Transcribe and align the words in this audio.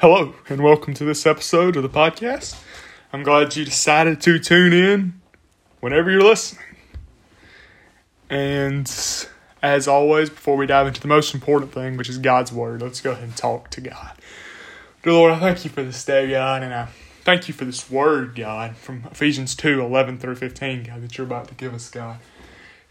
Hello, 0.00 0.34
and 0.50 0.62
welcome 0.62 0.92
to 0.92 1.06
this 1.06 1.24
episode 1.24 1.74
of 1.74 1.82
the 1.82 1.88
podcast. 1.88 2.62
I'm 3.14 3.22
glad 3.22 3.56
you 3.56 3.64
decided 3.64 4.20
to 4.20 4.38
tune 4.38 4.74
in 4.74 5.22
whenever 5.80 6.10
you're 6.10 6.20
listening. 6.20 6.76
And 8.28 8.86
as 9.62 9.88
always, 9.88 10.28
before 10.28 10.58
we 10.58 10.66
dive 10.66 10.86
into 10.86 11.00
the 11.00 11.08
most 11.08 11.32
important 11.32 11.72
thing, 11.72 11.96
which 11.96 12.10
is 12.10 12.18
God's 12.18 12.52
Word, 12.52 12.82
let's 12.82 13.00
go 13.00 13.12
ahead 13.12 13.24
and 13.24 13.34
talk 13.34 13.70
to 13.70 13.80
God. 13.80 14.12
Dear 15.02 15.14
Lord, 15.14 15.32
I 15.32 15.40
thank 15.40 15.64
you 15.64 15.70
for 15.70 15.82
this 15.82 16.04
day, 16.04 16.28
God, 16.28 16.62
and 16.62 16.74
I 16.74 16.88
thank 17.22 17.48
you 17.48 17.54
for 17.54 17.64
this 17.64 17.90
Word, 17.90 18.34
God, 18.36 18.76
from 18.76 19.04
Ephesians 19.10 19.54
2 19.54 19.80
11 19.80 20.18
through 20.18 20.36
15, 20.36 20.82
God, 20.82 21.02
that 21.02 21.16
you're 21.16 21.26
about 21.26 21.48
to 21.48 21.54
give 21.54 21.72
us, 21.72 21.88
God. 21.88 22.18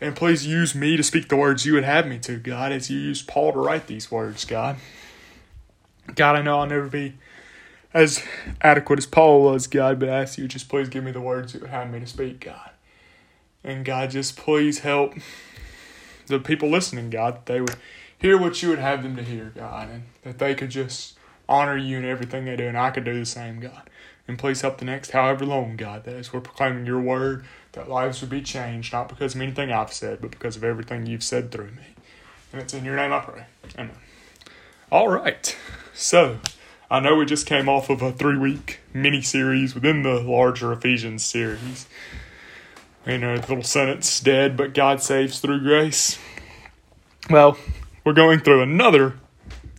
And 0.01 0.15
please 0.15 0.47
use 0.47 0.73
me 0.73 0.97
to 0.97 1.03
speak 1.03 1.29
the 1.29 1.35
words 1.35 1.67
you 1.67 1.73
would 1.73 1.83
have 1.83 2.07
me 2.07 2.17
to, 2.17 2.37
God, 2.37 2.71
as 2.71 2.89
you 2.89 2.97
used 2.97 3.27
Paul 3.27 3.53
to 3.53 3.59
write 3.59 3.85
these 3.85 4.09
words, 4.09 4.43
God. 4.43 4.77
God, 6.13 6.35
I 6.35 6.41
know 6.41 6.59
I'll 6.59 6.67
never 6.67 6.87
be 6.87 7.15
as 7.93 8.21
adequate 8.61 8.99
as 8.99 9.05
Paul 9.05 9.41
was, 9.43 9.67
God, 9.67 9.99
but 9.99 10.09
I 10.09 10.21
ask 10.21 10.37
you 10.37 10.47
just 10.47 10.69
please 10.69 10.89
give 10.89 11.03
me 11.03 11.11
the 11.11 11.21
words 11.21 11.53
you 11.53 11.61
would 11.61 11.69
have 11.69 11.89
me 11.89 11.99
to 11.99 12.05
speak, 12.05 12.41
God. 12.41 12.71
And 13.63 13.83
God, 13.83 14.11
just 14.11 14.37
please 14.37 14.79
help 14.79 15.13
the 16.27 16.39
people 16.39 16.69
listening, 16.69 17.09
God, 17.09 17.35
that 17.35 17.45
they 17.45 17.61
would 17.61 17.77
hear 18.17 18.37
what 18.37 18.61
you 18.61 18.69
would 18.69 18.79
have 18.79 19.01
them 19.01 19.15
to 19.15 19.23
hear, 19.23 19.51
God, 19.55 19.89
and 19.89 20.03
that 20.23 20.39
they 20.39 20.53
could 20.53 20.69
just 20.69 21.17
honor 21.47 21.77
you 21.77 21.97
in 21.97 22.05
everything 22.05 22.45
they 22.45 22.55
do, 22.55 22.67
and 22.67 22.77
I 22.77 22.91
could 22.91 23.05
do 23.05 23.17
the 23.17 23.25
same, 23.25 23.59
God. 23.59 23.89
And 24.27 24.39
please 24.39 24.61
help 24.61 24.79
the 24.79 24.85
next 24.85 25.11
however 25.11 25.45
long, 25.45 25.75
God, 25.75 26.03
that 26.03 26.15
as 26.15 26.33
we're 26.33 26.41
proclaiming 26.41 26.85
your 26.85 26.99
word, 26.99 27.45
that 27.73 27.89
lives 27.89 28.21
would 28.21 28.29
be 28.29 28.41
changed, 28.41 28.91
not 28.91 29.09
because 29.09 29.35
of 29.35 29.41
anything 29.41 29.71
I've 29.71 29.93
said, 29.93 30.19
but 30.21 30.31
because 30.31 30.55
of 30.55 30.63
everything 30.63 31.05
you've 31.05 31.23
said 31.23 31.51
through 31.51 31.71
me. 31.71 31.95
And 32.51 32.61
it's 32.61 32.73
in 32.73 32.85
your 32.85 32.95
name 32.95 33.13
I 33.13 33.19
pray. 33.19 33.45
Amen. 33.77 33.95
All 34.95 35.09
right. 35.09 35.53
So, 35.93 36.39
I 36.89 37.01
know 37.01 37.17
we 37.17 37.25
just 37.25 37.45
came 37.45 37.67
off 37.67 37.89
of 37.89 38.01
a 38.01 38.13
three 38.13 38.37
week 38.37 38.79
mini 38.93 39.21
series 39.21 39.75
within 39.75 40.03
the 40.03 40.21
larger 40.21 40.71
Ephesians 40.71 41.21
series. 41.21 41.85
You 43.05 43.17
know, 43.17 43.35
the 43.35 43.45
little 43.45 43.61
sentence, 43.61 44.21
dead, 44.21 44.55
but 44.55 44.73
God 44.73 45.01
saves 45.01 45.39
through 45.39 45.63
grace. 45.63 46.17
Well, 47.29 47.57
we're 48.05 48.13
going 48.13 48.39
through 48.39 48.61
another 48.61 49.17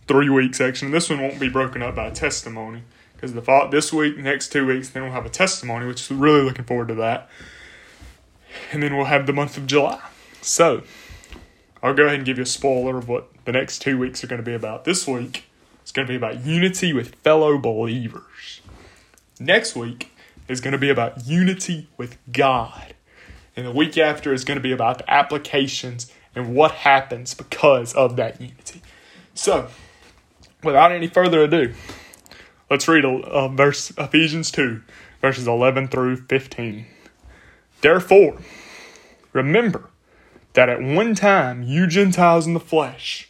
three 0.07 0.29
week 0.29 0.53
section. 0.53 0.91
This 0.91 1.09
one 1.09 1.19
won't 1.19 1.39
be 1.39 1.49
broken 1.49 1.81
up 1.81 1.95
by 1.95 2.11
testimony 2.11 2.83
because 3.15 3.33
the 3.33 3.41
thought 3.41 3.71
this 3.71 3.91
week, 3.91 4.19
next 4.19 4.51
two 4.51 4.67
weeks, 4.67 4.89
then 4.89 5.01
we'll 5.01 5.13
have 5.13 5.25
a 5.25 5.29
testimony, 5.29 5.87
which 5.87 6.01
is 6.01 6.11
really 6.11 6.41
looking 6.41 6.65
forward 6.65 6.89
to 6.89 6.95
that. 6.95 7.27
And 8.71 8.83
then 8.83 8.95
we'll 8.95 9.05
have 9.05 9.25
the 9.25 9.33
month 9.33 9.57
of 9.57 9.65
July. 9.65 9.99
So, 10.43 10.83
I'll 11.81 11.95
go 11.95 12.03
ahead 12.03 12.17
and 12.17 12.25
give 12.25 12.37
you 12.37 12.43
a 12.43 12.45
spoiler 12.45 12.99
of 12.99 13.09
what 13.09 13.31
the 13.47 13.53
next 13.53 13.79
two 13.79 13.97
weeks 13.97 14.21
are 14.25 14.27
going 14.27 14.41
to 14.41 14.45
be 14.45 14.53
about. 14.53 14.83
This 14.83 15.07
week, 15.07 15.45
it's 15.81 15.93
going 15.93 16.05
to 16.05 16.11
be 16.11 16.17
about 16.17 16.45
unity 16.45 16.91
with 16.91 17.15
fellow 17.23 17.57
believers. 17.57 18.59
Next 19.39 19.73
week 19.73 20.11
is 20.49 20.59
going 20.59 20.73
to 20.73 20.77
be 20.77 20.89
about 20.89 21.25
unity 21.25 21.87
with 21.95 22.17
God. 22.29 22.93
And 23.55 23.65
the 23.65 23.71
week 23.71 23.97
after 23.97 24.33
is 24.33 24.43
going 24.43 24.57
to 24.57 24.61
be 24.61 24.73
about 24.73 24.97
the 24.97 25.09
applications 25.09 26.11
and 26.35 26.55
what 26.55 26.71
happens 26.71 27.33
because 27.33 27.93
of 27.93 28.17
that 28.17 28.41
unity. 28.41 28.81
So, 29.33 29.69
without 30.61 30.91
any 30.91 31.07
further 31.07 31.41
ado, 31.43 31.73
let's 32.69 32.85
read 32.89 33.05
uh, 33.05 33.47
verse 33.47 33.93
Ephesians 33.97 34.51
2, 34.51 34.81
verses 35.21 35.47
11 35.47 35.87
through 35.87 36.17
15. 36.17 36.85
Therefore, 37.79 38.41
remember 39.31 39.89
that 40.51 40.67
at 40.67 40.81
one 40.81 41.15
time 41.15 41.63
you 41.63 41.87
Gentiles 41.87 42.45
in 42.45 42.53
the 42.53 42.59
flesh, 42.59 43.29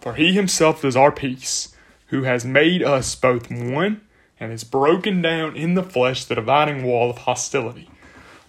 For 0.00 0.14
he 0.14 0.32
himself 0.32 0.84
is 0.84 0.96
our 0.96 1.12
peace 1.12 1.74
who 2.06 2.22
has 2.22 2.44
made 2.44 2.82
us 2.82 3.14
both 3.14 3.50
one 3.50 4.00
and 4.38 4.50
has 4.50 4.64
broken 4.64 5.20
down 5.20 5.56
in 5.56 5.74
the 5.74 5.82
flesh 5.82 6.24
the 6.24 6.34
dividing 6.34 6.84
wall 6.84 7.10
of 7.10 7.18
hostility 7.18 7.88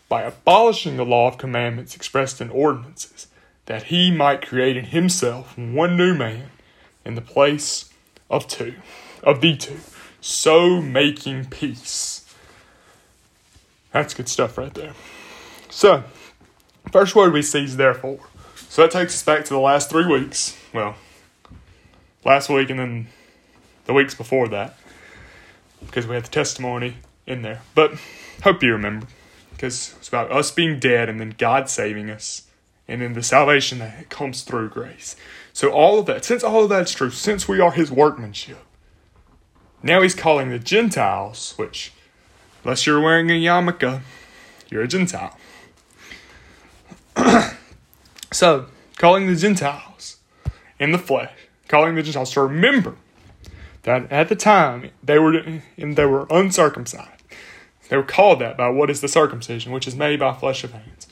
by 0.07 0.23
abolishing 0.23 0.97
the 0.97 1.05
law 1.05 1.27
of 1.27 1.37
commandments 1.37 1.95
expressed 1.95 2.41
in 2.41 2.49
ordinances, 2.49 3.27
that 3.65 3.83
he 3.83 4.11
might 4.11 4.45
create 4.45 4.75
in 4.75 4.85
himself 4.85 5.57
one 5.57 5.95
new 5.95 6.13
man 6.13 6.49
in 7.05 7.15
the 7.15 7.21
place 7.21 7.89
of 8.29 8.47
two, 8.47 8.73
of 9.23 9.39
the 9.39 9.55
two, 9.55 9.79
so 10.19 10.81
making 10.81 11.45
peace. 11.45 12.25
That's 13.93 14.13
good 14.13 14.27
stuff 14.27 14.57
right 14.57 14.73
there. 14.73 14.93
So, 15.69 16.03
first 16.91 17.15
word 17.15 17.31
we 17.31 17.41
see 17.41 17.63
is 17.63 17.77
therefore. 17.77 18.19
So 18.69 18.81
that 18.81 18.91
takes 18.91 19.15
us 19.15 19.23
back 19.23 19.45
to 19.45 19.53
the 19.53 19.59
last 19.59 19.89
three 19.89 20.07
weeks. 20.07 20.57
Well, 20.73 20.95
last 22.23 22.49
week 22.49 22.69
and 22.69 22.79
then 22.79 23.07
the 23.85 23.93
weeks 23.93 24.15
before 24.15 24.47
that 24.49 24.77
because 25.85 26.05
we 26.07 26.15
had 26.15 26.25
the 26.25 26.29
testimony 26.29 26.97
in 27.25 27.41
there. 27.41 27.61
But 27.75 27.99
hope 28.43 28.63
you 28.63 28.71
remember 28.71 29.07
because 29.51 29.95
it's 29.97 30.07
about 30.07 30.31
us 30.31 30.51
being 30.51 30.79
dead 30.79 31.09
and 31.09 31.19
then 31.19 31.35
God 31.37 31.69
saving 31.69 32.09
us 32.09 32.43
and 32.87 33.01
then 33.01 33.13
the 33.13 33.23
salvation 33.23 33.79
that 33.79 34.09
comes 34.09 34.43
through 34.43 34.69
grace. 34.69 35.15
So 35.53 35.71
all 35.71 35.99
of 35.99 36.05
that, 36.07 36.25
since 36.25 36.43
all 36.43 36.63
of 36.63 36.69
that's 36.69 36.91
true, 36.91 37.09
since 37.09 37.47
we 37.47 37.59
are 37.59 37.71
his 37.71 37.91
workmanship, 37.91 38.57
now 39.83 40.01
he's 40.01 40.15
calling 40.15 40.49
the 40.49 40.59
Gentiles, 40.59 41.53
which 41.57 41.93
unless 42.63 42.85
you're 42.85 43.01
wearing 43.01 43.29
a 43.29 43.33
yarmulke, 43.33 44.01
you're 44.69 44.83
a 44.83 44.87
Gentile. 44.87 45.37
so, 48.31 48.67
calling 48.97 49.27
the 49.27 49.35
Gentiles 49.35 50.17
in 50.79 50.91
the 50.91 50.97
flesh, 50.97 51.31
calling 51.71 51.95
the 51.95 52.03
Gentiles 52.03 52.31
to 52.33 52.41
remember 52.41 52.95
that 53.83 54.11
at 54.11 54.29
the 54.29 54.35
time 54.35 54.91
they 55.01 55.17
were 55.17 55.33
and 55.77 55.95
they 55.95 56.05
were 56.05 56.27
uncircumcised. 56.29 57.09
They 57.89 57.97
were 57.97 58.03
called 58.03 58.39
that 58.39 58.57
by 58.57 58.69
what 58.69 58.89
is 58.89 59.01
the 59.01 59.07
circumcision, 59.07 59.71
which 59.71 59.87
is 59.87 59.95
made 59.95 60.19
by 60.19 60.33
flesh 60.33 60.63
of 60.63 60.71
hands. 60.71 61.07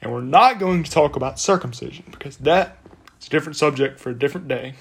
And 0.00 0.12
we're 0.12 0.20
not 0.20 0.58
going 0.58 0.82
to 0.82 0.90
talk 0.90 1.16
about 1.16 1.38
circumcision 1.38 2.04
because 2.10 2.36
that 2.38 2.78
is 3.20 3.28
a 3.28 3.30
different 3.30 3.56
subject 3.56 3.98
for 3.98 4.10
a 4.10 4.14
different 4.14 4.48
day. 4.48 4.74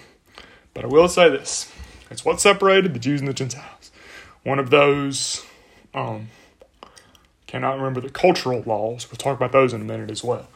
But 0.74 0.86
I 0.86 0.88
will 0.88 1.08
say 1.08 1.30
this: 1.30 1.72
it's 2.10 2.26
what 2.26 2.42
separated 2.42 2.94
the 2.94 3.00
Jews 3.00 3.22
and 3.22 3.30
the 3.30 3.34
Gentiles. 3.34 3.92
One 4.44 4.58
of 4.58 4.72
those, 4.72 5.46
um, 5.94 6.30
cannot 7.46 7.78
remember 7.78 8.02
the 8.02 8.10
cultural 8.10 8.64
laws. 8.66 9.12
We'll 9.12 9.18
talk 9.18 9.38
about 9.38 9.52
those 9.52 9.74
in 9.74 9.82
a 9.82 9.86
minute 9.86 10.10
as 10.10 10.24
well. 10.24 10.48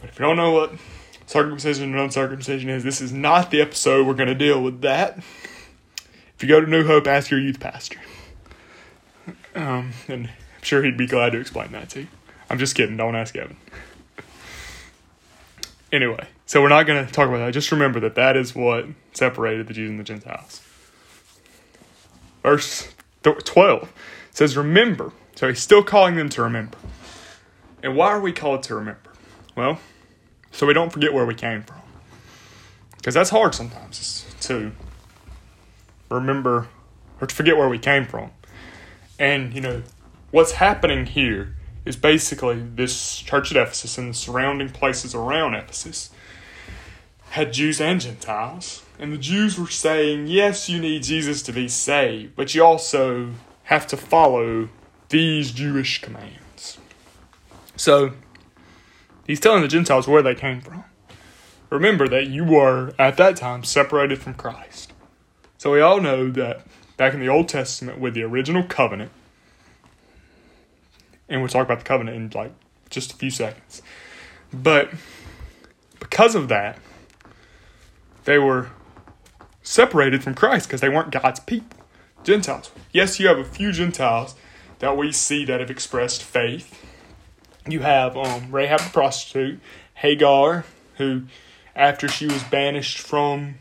But 0.00 0.10
if 0.10 0.18
you 0.18 0.24
don't 0.24 0.36
know 0.36 0.52
what 0.52 0.72
circumcision 1.30 1.92
and 1.92 2.00
uncircumcision 2.00 2.68
is, 2.68 2.82
this 2.82 3.00
is 3.00 3.12
not 3.12 3.52
the 3.52 3.60
episode 3.60 4.04
we're 4.04 4.14
going 4.14 4.28
to 4.28 4.34
deal 4.34 4.60
with 4.60 4.80
that. 4.80 5.16
If 5.16 6.36
you 6.40 6.48
go 6.48 6.60
to 6.60 6.66
New 6.66 6.84
Hope, 6.84 7.06
ask 7.06 7.30
your 7.30 7.38
youth 7.38 7.60
pastor. 7.60 8.00
Um, 9.54 9.92
and 10.08 10.26
I'm 10.26 10.62
sure 10.62 10.82
he'd 10.82 10.96
be 10.96 11.06
glad 11.06 11.30
to 11.30 11.38
explain 11.38 11.70
that 11.70 11.88
to 11.90 12.00
you. 12.00 12.08
I'm 12.48 12.58
just 12.58 12.74
kidding. 12.74 12.96
Don't 12.96 13.14
ask 13.14 13.36
Evan. 13.36 13.56
Anyway, 15.92 16.26
so 16.46 16.60
we're 16.60 16.68
not 16.68 16.86
going 16.86 17.06
to 17.06 17.12
talk 17.12 17.28
about 17.28 17.38
that. 17.38 17.52
Just 17.52 17.70
remember 17.70 18.00
that 18.00 18.16
that 18.16 18.36
is 18.36 18.52
what 18.52 18.86
separated 19.12 19.68
the 19.68 19.74
Jews 19.74 19.90
and 19.90 20.00
the 20.00 20.04
Gentiles. 20.04 20.62
Verse 22.42 22.92
12 23.22 23.92
says, 24.32 24.56
Remember. 24.56 25.12
So 25.36 25.46
he's 25.46 25.60
still 25.60 25.84
calling 25.84 26.16
them 26.16 26.28
to 26.30 26.42
remember. 26.42 26.76
And 27.84 27.94
why 27.94 28.08
are 28.08 28.20
we 28.20 28.32
called 28.32 28.64
to 28.64 28.74
remember? 28.74 29.12
Well, 29.56 29.78
so 30.50 30.66
we 30.66 30.74
don't 30.74 30.92
forget 30.92 31.12
where 31.12 31.26
we 31.26 31.34
came 31.34 31.62
from. 31.62 31.80
Because 32.96 33.14
that's 33.14 33.30
hard 33.30 33.54
sometimes 33.54 34.26
to 34.42 34.72
remember 36.10 36.68
or 37.20 37.26
to 37.26 37.34
forget 37.34 37.56
where 37.56 37.68
we 37.68 37.78
came 37.78 38.04
from. 38.06 38.30
And, 39.18 39.54
you 39.54 39.60
know, 39.60 39.82
what's 40.30 40.52
happening 40.52 41.06
here 41.06 41.56
is 41.84 41.96
basically 41.96 42.60
this 42.74 43.18
church 43.18 43.50
at 43.50 43.56
Ephesus 43.56 43.96
and 43.98 44.10
the 44.10 44.14
surrounding 44.14 44.68
places 44.68 45.14
around 45.14 45.54
Ephesus 45.54 46.10
had 47.30 47.52
Jews 47.52 47.80
and 47.80 48.00
Gentiles. 48.00 48.82
And 48.98 49.12
the 49.12 49.18
Jews 49.18 49.58
were 49.58 49.68
saying, 49.68 50.26
yes, 50.26 50.68
you 50.68 50.78
need 50.80 51.02
Jesus 51.02 51.42
to 51.42 51.52
be 51.52 51.68
saved, 51.68 52.36
but 52.36 52.54
you 52.54 52.64
also 52.64 53.30
have 53.64 53.86
to 53.88 53.96
follow 53.96 54.68
these 55.08 55.52
Jewish 55.52 56.00
commands. 56.00 56.78
So, 57.76 58.12
he's 59.26 59.40
telling 59.40 59.62
the 59.62 59.68
Gentiles 59.68 60.06
where 60.06 60.22
they 60.22 60.34
came 60.34 60.60
from. 60.60 60.84
Remember 61.70 62.08
that 62.08 62.26
you 62.26 62.44
were, 62.44 62.92
at 62.98 63.16
that 63.16 63.36
time, 63.36 63.62
separated 63.62 64.18
from 64.18 64.34
Christ. 64.34 64.92
So 65.58 65.70
we 65.70 65.80
all 65.80 66.00
know 66.00 66.30
that 66.30 66.66
back 66.96 67.14
in 67.14 67.20
the 67.20 67.28
Old 67.28 67.48
Testament 67.48 68.00
with 68.00 68.14
the 68.14 68.22
original 68.22 68.62
covenant. 68.64 69.12
And 71.28 71.40
we'll 71.40 71.48
talk 71.48 71.64
about 71.64 71.78
the 71.78 71.84
covenant 71.84 72.16
in 72.16 72.30
like 72.38 72.52
just 72.90 73.12
a 73.12 73.16
few 73.16 73.30
seconds. 73.30 73.82
But 74.52 74.90
because 76.00 76.34
of 76.34 76.48
that, 76.48 76.78
they 78.24 78.38
were 78.38 78.70
separated 79.62 80.24
from 80.24 80.34
Christ 80.34 80.66
because 80.66 80.80
they 80.80 80.88
weren't 80.88 81.12
God's 81.12 81.40
people. 81.40 81.78
Gentiles. 82.24 82.70
Yes, 82.92 83.18
you 83.18 83.28
have 83.28 83.38
a 83.38 83.44
few 83.44 83.72
Gentiles 83.72 84.34
that 84.80 84.96
we 84.96 85.12
see 85.12 85.44
that 85.44 85.60
have 85.60 85.70
expressed 85.70 86.22
faith. 86.22 86.84
You 87.68 87.80
have 87.80 88.16
um, 88.16 88.50
Rahab 88.50 88.80
the 88.80 88.90
prostitute, 88.90 89.60
Hagar, 89.94 90.64
who, 90.96 91.24
after 91.76 92.08
she 92.08 92.26
was 92.26 92.42
banished 92.44 92.98
from 92.98 93.56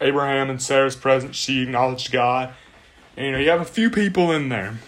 Abraham 0.00 0.50
and 0.50 0.62
Sarah's 0.62 0.96
presence, 0.96 1.36
she 1.36 1.62
acknowledged 1.62 2.12
God. 2.12 2.54
And 3.16 3.26
you 3.26 3.32
know, 3.32 3.38
you 3.38 3.50
have 3.50 3.60
a 3.60 3.64
few 3.64 3.90
people 3.90 4.30
in 4.30 4.48
there. 4.48 4.78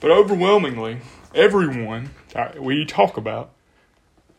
But 0.00 0.10
overwhelmingly, 0.10 0.98
everyone 1.34 2.10
we 2.58 2.84
talk 2.84 3.16
about 3.16 3.50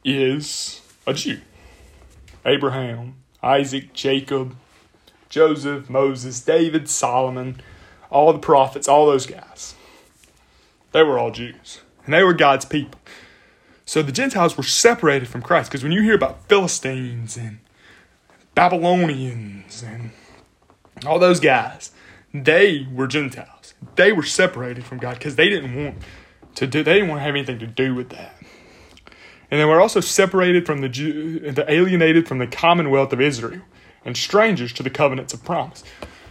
is 0.04 0.82
a 1.08 1.14
Jew. 1.14 1.42
Abraham, 2.46 3.16
Isaac, 3.42 3.94
Jacob, 3.94 4.56
Joseph, 5.30 5.90
Moses, 5.90 6.40
David, 6.42 6.88
Solomon, 6.88 7.62
all 8.10 8.32
the 8.32 8.40
prophets, 8.40 8.88
all 8.88 9.08
those 9.08 9.26
guys. 9.26 9.76
They 10.92 11.04
were 11.04 11.18
all 11.18 11.32
Jews, 11.32 11.82
and 12.06 12.14
they 12.14 12.24
were 12.24 12.34
God's 12.34 12.66
people. 12.66 13.00
So 13.86 14.02
the 14.02 14.12
Gentiles 14.12 14.58
were 14.58 14.64
separated 14.64 15.28
from 15.28 15.42
Christ 15.42 15.70
because 15.70 15.84
when 15.84 15.92
you 15.92 16.02
hear 16.02 16.16
about 16.16 16.48
Philistines 16.48 17.38
and 17.38 17.60
Babylonians 18.56 19.84
and 19.84 20.12
all 21.06 21.20
those 21.20 21.40
guys, 21.40 21.92
they 22.34 22.88
were 22.92 23.08
Gentiles. 23.08 23.74
They 23.96 24.12
were 24.12 24.24
separated 24.24 24.86
from 24.86 24.98
God 24.98 25.20
because 25.20 25.36
they 25.36 25.50
didn't 25.50 25.76
want 25.76 25.98
to 26.56 26.68
do. 26.68 26.84
They 26.84 26.96
didn't 26.96 27.10
want 27.10 27.20
to 27.20 27.24
have 27.24 27.36
anything 27.36 27.60
to 27.60 27.68
do 27.68 27.94
with 27.94 28.10
that. 28.10 28.36
And 29.52 29.60
they 29.60 29.66
were 29.66 29.80
also 29.80 30.00
separated 30.00 30.66
from 30.66 30.82
the 30.82 30.90
Jew, 30.90 31.54
alienated 31.68 32.28
from 32.28 32.40
the 32.40 32.48
commonwealth 32.48 33.14
of 33.14 33.22
Israel 33.22 33.62
and 34.04 34.18
strangers 34.18 34.74
to 34.74 34.84
the 34.84 34.90
covenants 34.90 35.34
of 35.34 35.44
promise. 35.44 35.84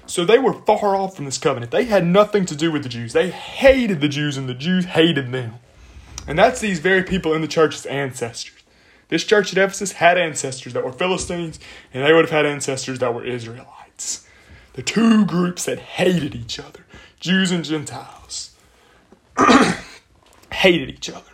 So 0.07 0.25
they 0.25 0.39
were 0.39 0.53
far 0.53 0.97
off 0.97 1.17
from 1.17 1.25
this 1.25 1.39
covenant. 1.39 1.71
They 1.71 1.85
had 1.85 2.05
nothing 2.05 2.45
to 2.47 2.57
do 2.57 2.71
with 2.71 2.83
the 2.83 2.89
Jews. 2.89 3.13
They 3.13 3.31
hated 3.31 4.01
the 4.01 4.09
Jews, 4.09 4.37
and 4.37 4.49
the 4.49 4.55
Jews 4.55 4.85
hated 4.85 5.33
them. 5.33 5.55
And 6.27 6.39
that's 6.39 6.61
these 6.61 6.79
very 6.79 7.03
people 7.03 7.35
in 7.35 7.41
the 7.43 7.49
church's 7.49 7.87
ancestors. 7.87 8.63
This 9.09 9.25
church 9.25 9.53
at 9.53 9.59
Ephesus 9.59 9.93
had 9.93 10.19
ancestors 10.19 10.73
that 10.73 10.85
were 10.85 10.93
Philistines, 10.93 11.61
and 11.93 12.05
they 12.05 12.13
would 12.13 12.25
have 12.25 12.31
had 12.31 12.47
ancestors 12.47 12.99
that 13.01 13.15
were 13.15 13.25
Israelites. 13.25 14.27
The 14.73 14.83
two 14.83 15.25
groups 15.27 15.67
that 15.67 15.79
hated 15.79 16.35
each 16.35 16.59
other, 16.59 16.85
Jews 17.21 17.51
and 17.51 17.65
Gentiles, 17.65 18.57
hated 20.53 20.89
each 20.89 21.11
other. 21.11 21.31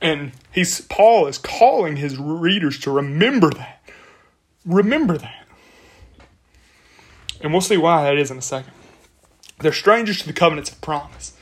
And 0.00 0.32
he's 0.52 0.82
Paul 0.82 1.26
is 1.26 1.38
calling 1.38 1.96
his 1.96 2.16
readers 2.16 2.78
to 2.80 2.90
remember 2.90 3.50
that. 3.50 3.82
Remember 4.64 5.18
that. 5.18 5.46
And 7.40 7.52
we'll 7.52 7.60
see 7.60 7.76
why 7.76 8.04
that 8.04 8.16
is 8.16 8.30
in 8.30 8.38
a 8.38 8.42
second. 8.42 8.72
They're 9.58 9.72
strangers 9.72 10.20
to 10.20 10.26
the 10.26 10.32
covenants 10.32 10.70
of 10.70 10.80
promise. 10.80 11.35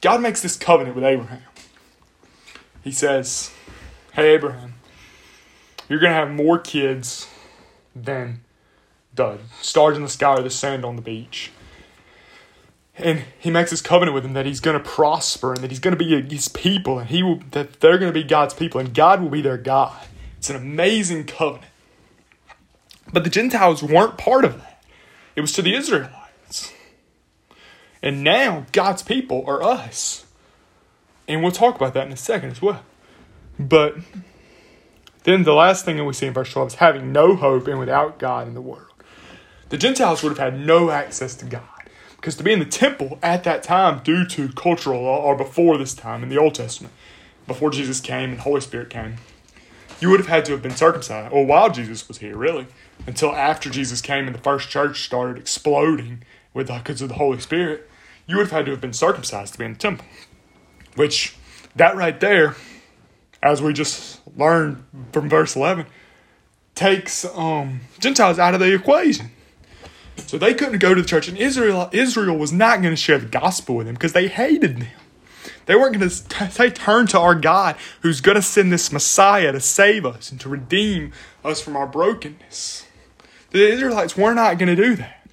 God 0.00 0.20
makes 0.20 0.42
this 0.42 0.56
covenant 0.56 0.94
with 0.94 1.04
Abraham. 1.04 1.42
He 2.82 2.92
says, 2.92 3.52
Hey, 4.12 4.34
Abraham, 4.34 4.74
you're 5.88 5.98
going 5.98 6.10
to 6.10 6.16
have 6.16 6.30
more 6.30 6.58
kids 6.58 7.28
than 7.94 8.40
the 9.14 9.38
stars 9.60 9.96
in 9.96 10.02
the 10.02 10.08
sky 10.08 10.34
or 10.34 10.42
the 10.42 10.50
sand 10.50 10.84
on 10.84 10.96
the 10.96 11.02
beach. 11.02 11.50
And 12.96 13.24
he 13.38 13.50
makes 13.50 13.70
this 13.70 13.80
covenant 13.80 14.14
with 14.14 14.24
him 14.24 14.32
that 14.32 14.46
he's 14.46 14.60
going 14.60 14.76
to 14.76 14.82
prosper 14.82 15.52
and 15.52 15.62
that 15.62 15.70
he's 15.70 15.78
going 15.78 15.96
to 15.96 16.04
be 16.04 16.20
his 16.22 16.48
people 16.48 16.98
and 16.98 17.08
he 17.08 17.22
will 17.22 17.40
that 17.52 17.80
they're 17.80 17.98
going 17.98 18.12
to 18.12 18.20
be 18.20 18.24
God's 18.24 18.54
people 18.54 18.80
and 18.80 18.92
God 18.92 19.22
will 19.22 19.28
be 19.28 19.40
their 19.40 19.56
God. 19.56 19.96
It's 20.36 20.50
an 20.50 20.56
amazing 20.56 21.24
covenant. 21.24 21.72
But 23.12 23.24
the 23.24 23.30
Gentiles 23.30 23.82
weren't 23.82 24.18
part 24.18 24.44
of 24.44 24.58
that. 24.58 24.82
It 25.36 25.40
was 25.40 25.52
to 25.52 25.62
the 25.62 25.74
Israelites. 25.74 26.17
And 28.02 28.22
now 28.22 28.66
God's 28.72 29.02
people 29.02 29.44
are 29.46 29.62
us. 29.62 30.26
And 31.26 31.42
we'll 31.42 31.52
talk 31.52 31.76
about 31.76 31.94
that 31.94 32.06
in 32.06 32.12
a 32.12 32.16
second 32.16 32.50
as 32.50 32.62
well. 32.62 32.82
But 33.58 33.96
then 35.24 35.42
the 35.42 35.52
last 35.52 35.84
thing 35.84 35.96
that 35.96 36.04
we 36.04 36.12
see 36.12 36.26
in 36.26 36.32
verse 36.32 36.52
12 36.52 36.68
is 36.68 36.74
having 36.76 37.12
no 37.12 37.34
hope 37.36 37.66
and 37.66 37.78
without 37.78 38.18
God 38.18 38.48
in 38.48 38.54
the 38.54 38.60
world. 38.60 38.92
The 39.68 39.76
Gentiles 39.76 40.22
would 40.22 40.30
have 40.30 40.38
had 40.38 40.58
no 40.58 40.90
access 40.90 41.34
to 41.36 41.44
God. 41.44 41.62
Because 42.16 42.36
to 42.36 42.42
be 42.42 42.52
in 42.52 42.58
the 42.58 42.64
temple 42.64 43.18
at 43.22 43.44
that 43.44 43.62
time, 43.62 44.00
due 44.02 44.26
to 44.26 44.48
cultural 44.48 45.02
law, 45.02 45.22
or 45.22 45.36
before 45.36 45.76
this 45.78 45.94
time 45.94 46.22
in 46.22 46.28
the 46.28 46.38
Old 46.38 46.54
Testament, 46.54 46.92
before 47.46 47.70
Jesus 47.70 48.00
came 48.00 48.30
and 48.30 48.40
Holy 48.40 48.60
Spirit 48.60 48.90
came, 48.90 49.16
you 50.00 50.10
would 50.10 50.20
have 50.20 50.28
had 50.28 50.44
to 50.46 50.52
have 50.52 50.62
been 50.62 50.74
circumcised, 50.74 51.32
or 51.32 51.44
while 51.44 51.70
Jesus 51.70 52.08
was 52.08 52.18
here, 52.18 52.36
really, 52.36 52.66
until 53.06 53.34
after 53.34 53.68
Jesus 53.68 54.00
came 54.00 54.26
and 54.26 54.34
the 54.34 54.40
first 54.40 54.68
church 54.68 55.04
started 55.04 55.36
exploding 55.36 56.22
with 56.54 56.68
the 56.68 56.74
because 56.74 57.02
of 57.02 57.08
the 57.08 57.14
Holy 57.16 57.38
Spirit, 57.38 57.87
you 58.28 58.36
would 58.36 58.44
have 58.44 58.52
had 58.52 58.66
to 58.66 58.70
have 58.70 58.80
been 58.80 58.92
circumcised 58.92 59.54
to 59.54 59.58
be 59.58 59.64
in 59.64 59.72
the 59.72 59.78
temple. 59.78 60.06
Which, 60.94 61.34
that 61.74 61.96
right 61.96 62.18
there, 62.20 62.54
as 63.42 63.62
we 63.62 63.72
just 63.72 64.20
learned 64.36 64.84
from 65.12 65.28
verse 65.28 65.56
11, 65.56 65.86
takes 66.74 67.24
um, 67.24 67.80
Gentiles 67.98 68.38
out 68.38 68.54
of 68.54 68.60
the 68.60 68.72
equation. 68.72 69.30
So 70.26 70.36
they 70.36 70.52
couldn't 70.52 70.78
go 70.78 70.94
to 70.94 71.00
the 71.00 71.08
church, 71.08 71.28
and 71.28 71.38
Israel 71.38 71.88
Israel 71.92 72.36
was 72.36 72.52
not 72.52 72.82
going 72.82 72.92
to 72.92 73.00
share 73.00 73.18
the 73.18 73.26
gospel 73.26 73.76
with 73.76 73.86
them 73.86 73.94
because 73.94 74.12
they 74.12 74.28
hated 74.28 74.78
them. 74.78 74.88
They 75.66 75.74
weren't 75.74 75.98
going 75.98 76.08
to 76.08 76.50
say, 76.50 76.70
turn 76.70 77.06
to 77.08 77.20
our 77.20 77.34
God 77.34 77.76
who's 78.00 78.20
going 78.20 78.36
to 78.36 78.42
send 78.42 78.72
this 78.72 78.90
Messiah 78.90 79.52
to 79.52 79.60
save 79.60 80.04
us 80.04 80.30
and 80.30 80.40
to 80.40 80.48
redeem 80.48 81.12
us 81.44 81.60
from 81.60 81.76
our 81.76 81.86
brokenness. 81.86 82.86
The 83.50 83.68
Israelites 83.68 84.16
were 84.16 84.34
not 84.34 84.58
going 84.58 84.74
to 84.74 84.82
do 84.82 84.96
that. 84.96 85.28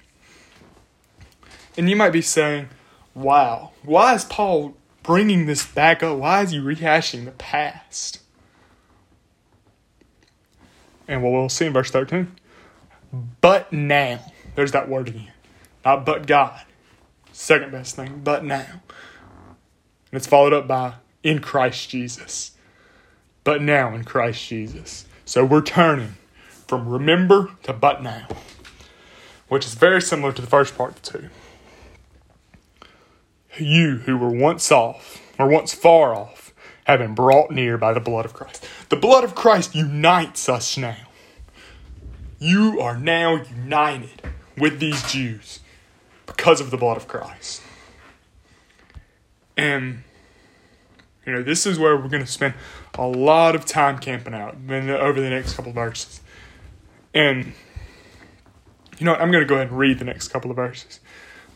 And 1.76 1.90
you 1.90 1.96
might 1.96 2.10
be 2.10 2.22
saying, 2.22 2.68
wow, 3.16 3.72
why 3.82 4.14
is 4.14 4.24
Paul 4.24 4.76
bringing 5.02 5.46
this 5.46 5.66
back 5.66 6.02
up? 6.02 6.18
Why 6.18 6.42
is 6.42 6.50
he 6.50 6.58
rehashing 6.58 7.24
the 7.24 7.32
past? 7.32 8.20
And 11.08 11.22
what 11.22 11.32
we'll 11.32 11.48
see 11.48 11.66
in 11.66 11.72
verse 11.72 11.90
13. 11.90 12.36
But 13.40 13.72
now. 13.72 14.20
There's 14.54 14.72
that 14.72 14.88
word 14.88 15.08
again. 15.08 15.32
Not 15.84 16.04
but 16.04 16.26
God. 16.26 16.60
Second 17.32 17.72
best 17.72 17.96
thing, 17.96 18.20
but 18.24 18.44
now. 18.44 18.82
And 20.10 20.12
it's 20.12 20.26
followed 20.26 20.52
up 20.52 20.66
by 20.66 20.94
in 21.22 21.40
Christ 21.40 21.88
Jesus. 21.90 22.52
But 23.44 23.62
now 23.62 23.94
in 23.94 24.04
Christ 24.04 24.46
Jesus. 24.46 25.06
So 25.24 25.44
we're 25.44 25.62
turning 25.62 26.16
from 26.66 26.88
remember 26.88 27.50
to 27.62 27.72
but 27.72 28.02
now, 28.02 28.26
which 29.48 29.64
is 29.64 29.74
very 29.74 30.02
similar 30.02 30.32
to 30.32 30.40
the 30.40 30.48
first 30.48 30.76
part 30.76 30.96
of 30.96 31.02
the 31.02 31.18
two. 31.18 31.28
You 33.58 33.98
who 33.98 34.16
were 34.16 34.30
once 34.30 34.70
off, 34.70 35.22
or 35.38 35.48
once 35.48 35.74
far 35.74 36.14
off, 36.14 36.54
have 36.84 37.00
been 37.00 37.14
brought 37.14 37.50
near 37.50 37.76
by 37.76 37.92
the 37.92 38.00
blood 38.00 38.24
of 38.24 38.32
Christ. 38.32 38.64
The 38.88 38.96
blood 38.96 39.24
of 39.24 39.34
Christ 39.34 39.74
unites 39.74 40.48
us 40.48 40.76
now. 40.76 40.96
You 42.38 42.80
are 42.80 42.96
now 42.96 43.42
united 43.42 44.22
with 44.56 44.78
these 44.78 45.02
Jews 45.10 45.60
because 46.26 46.60
of 46.60 46.70
the 46.70 46.76
blood 46.76 46.96
of 46.96 47.08
Christ. 47.08 47.62
And, 49.56 50.04
you 51.24 51.32
know, 51.32 51.42
this 51.42 51.66
is 51.66 51.78
where 51.78 51.96
we're 51.96 52.08
going 52.08 52.24
to 52.24 52.30
spend 52.30 52.54
a 52.94 53.06
lot 53.06 53.54
of 53.54 53.64
time 53.64 53.98
camping 53.98 54.34
out 54.34 54.56
over 54.68 55.20
the 55.20 55.30
next 55.30 55.54
couple 55.54 55.70
of 55.70 55.74
verses. 55.74 56.20
And, 57.14 57.54
you 58.98 59.06
know, 59.06 59.14
I'm 59.14 59.30
going 59.30 59.42
to 59.42 59.48
go 59.48 59.56
ahead 59.56 59.68
and 59.68 59.78
read 59.78 59.98
the 59.98 60.04
next 60.04 60.28
couple 60.28 60.50
of 60.50 60.56
verses. 60.56 61.00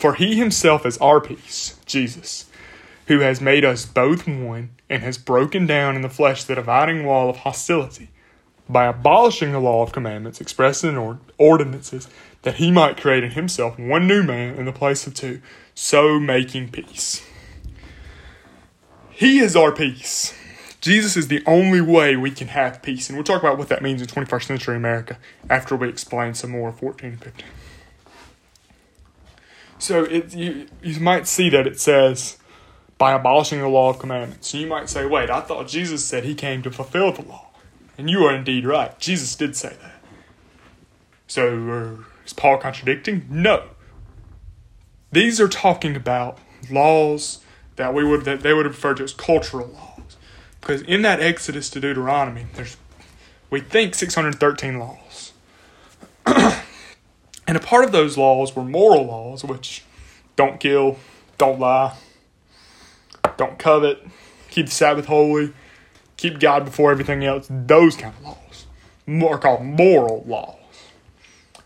For 0.00 0.14
he 0.14 0.35
himself 0.35 0.87
is 0.87 0.97
our 0.97 1.21
peace, 1.21 1.78
Jesus, 1.85 2.47
who 3.07 3.21
has 3.21 3.42
made 3.42 3.66
us 3.66 3.85
both 3.85 4.26
one 4.26 4.71
and 4.88 5.02
has 5.02 5.19
broken 5.19 5.66
down 5.66 5.95
in 5.95 6.00
the 6.00 6.09
flesh 6.09 6.42
the 6.42 6.54
dividing 6.54 7.04
wall 7.04 7.28
of 7.28 7.37
hostility 7.37 8.09
by 8.66 8.87
abolishing 8.87 9.52
the 9.52 9.61
law 9.61 9.83
of 9.83 9.92
commandments 9.92 10.40
expressed 10.40 10.85
in 10.85 11.19
ordinances, 11.37 12.09
that 12.42 12.54
he 12.54 12.71
might 12.71 12.97
create 12.97 13.25
in 13.25 13.33
himself 13.33 13.78
one 13.78 14.07
new 14.07 14.23
man 14.23 14.54
in 14.54 14.64
the 14.64 14.73
place 14.73 15.07
of 15.07 15.12
two, 15.12 15.42
so 15.75 16.19
making 16.19 16.71
peace. 16.71 17.23
He 19.11 19.40
is 19.40 19.54
our 19.54 19.71
peace. 19.71 20.35
Jesus 20.80 21.14
is 21.14 21.28
the 21.28 21.42
only 21.45 21.83
way 21.83 22.16
we 22.16 22.30
can 22.30 22.49
have 22.49 22.80
peace. 22.80 23.11
And 23.11 23.19
we'll 23.19 23.25
talk 23.25 23.42
about 23.42 23.59
what 23.59 23.69
that 23.69 23.83
means 23.83 24.00
in 24.00 24.09
21st 24.09 24.45
century 24.45 24.76
America 24.76 25.19
after 25.50 25.76
we 25.76 25.90
explain 25.90 26.33
some 26.33 26.52
more 26.52 26.71
of 26.71 26.78
14 26.78 27.11
and 27.11 27.23
15. 27.23 27.47
So 29.81 30.05
it, 30.05 30.35
you, 30.35 30.67
you 30.83 31.01
might 31.01 31.27
see 31.27 31.51
that 31.51 31.67
it 31.67 31.81
says, 31.81 32.39
by 33.01 33.15
abolishing 33.15 33.61
the 33.61 33.69
law 33.69 33.89
of 33.89 33.99
commandments. 33.99 34.53
You 34.53 34.67
might 34.67 34.91
say, 34.91 35.07
wait, 35.07 35.31
I 35.31 35.41
thought 35.41 35.69
Jesus 35.69 36.05
said 36.05 36.23
he 36.23 36.35
came 36.35 36.63
to 36.63 36.71
fulfill 36.71 37.13
the 37.13 37.23
law. 37.23 37.49
And 37.97 38.11
you 38.11 38.25
are 38.25 38.35
indeed 38.35 38.67
right. 38.67 38.97
Jesus 38.99 39.35
did 39.35 39.57
say 39.57 39.75
that. 39.81 40.03
So 41.27 41.71
uh, 41.71 42.05
Is 42.27 42.35
Paul 42.35 42.59
contradicting? 42.59 43.27
No. 43.31 43.69
These 45.13 45.41
are 45.41 45.49
talking 45.49 45.97
about 45.97 46.39
laws 46.71 47.43
that 47.77 47.95
we 47.95 48.05
would 48.05 48.27
that 48.27 48.43
they 48.43 48.53
would 48.53 48.67
refer 48.67 48.93
to 48.95 49.05
as 49.05 49.15
cultural 49.15 49.69
laws. 49.69 50.17
Because 50.61 50.83
in 50.83 51.01
that 51.03 51.21
Exodus 51.21 51.71
to 51.71 51.81
Deuteronomy, 51.81 52.47
there's 52.55 52.77
we 53.49 53.61
think 53.61 53.95
613 53.95 54.79
laws. 54.79 55.33
and 57.50 57.57
a 57.57 57.61
part 57.61 57.85
of 57.85 57.90
those 57.90 58.16
laws 58.16 58.54
were 58.54 58.62
moral 58.62 59.07
laws, 59.07 59.42
which 59.42 59.83
don't 60.37 60.61
kill, 60.61 60.99
don't 61.37 61.59
lie, 61.59 61.97
don't 63.37 63.59
covet, 63.59 64.07
keep 64.50 64.66
the 64.66 64.73
Sabbath 64.73 65.07
holy, 65.07 65.52
keep 66.16 66.38
God 66.38 66.64
before 66.64 66.92
everything 66.92 67.25
else. 67.25 67.49
Those 67.50 67.97
kind 67.97 68.14
of 68.14 68.23
laws 68.23 68.66
are 69.28 69.37
called 69.37 69.64
moral 69.64 70.23
laws. 70.28 70.59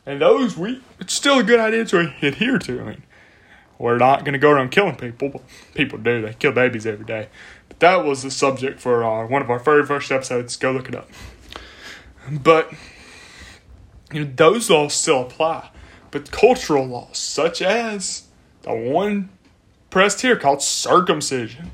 And 0.07 0.23
those 0.23 0.57
we 0.57 0.81
it's 0.99 1.13
still 1.13 1.41
a 1.41 1.43
good 1.45 1.61
idea 1.61 1.85
to 1.85 2.15
adhere 2.23 2.59
to. 2.61 2.81
I 2.81 2.85
mean, 2.85 3.03
we're 3.79 3.99
not 3.99 4.21
going 4.21 4.33
to 4.33 4.39
go 4.39 4.53
around 4.53 4.71
killing 4.71 4.97
people, 4.97 5.29
but 5.29 5.43
people 5.75 5.99
do. 5.99 6.23
They 6.23 6.33
kill 6.33 6.53
babies 6.53 6.87
every 6.87 7.05
day. 7.05 7.29
But 7.69 7.81
that 7.81 8.07
was 8.07 8.23
the 8.23 8.31
subject 8.31 8.81
for 8.81 9.05
uh, 9.05 9.27
one 9.27 9.43
of 9.43 9.51
our 9.51 9.59
very 9.59 9.85
first 9.85 10.11
episodes. 10.11 10.57
Go 10.57 10.73
look 10.73 10.89
it 10.89 10.95
up. 10.95 11.11
But 12.31 12.73
you 14.15 14.25
know 14.25 14.33
those 14.35 14.71
laws 14.71 14.95
still 14.95 15.21
apply. 15.21 15.69
But 16.15 16.31
cultural 16.31 16.87
laws, 16.87 17.19
such 17.19 17.61
as 17.61 18.29
the 18.63 18.73
one 18.73 19.31
pressed 19.91 20.21
here 20.21 20.37
called 20.37 20.63
circumcision, 20.63 21.73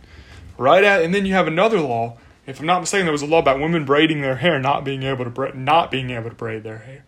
right 0.57 0.83
at, 0.83 1.03
and 1.03 1.15
then 1.15 1.27
you 1.27 1.35
have 1.35 1.47
another 1.47 1.79
law. 1.79 2.17
If 2.47 2.59
I'm 2.59 2.65
not 2.65 2.81
mistaken, 2.81 3.05
there 3.05 3.13
was 3.13 3.21
a 3.21 3.27
law 3.27 3.41
about 3.41 3.61
women 3.61 3.85
braiding 3.85 4.23
their 4.23 4.37
hair, 4.37 4.59
not 4.59 4.83
being 4.83 5.03
able 5.03 5.25
to 5.25 5.31
braid, 5.31 5.57
not 5.57 5.91
being 5.91 6.09
able 6.09 6.31
to 6.31 6.35
braid 6.35 6.63
their 6.63 6.79
hair. 6.79 7.05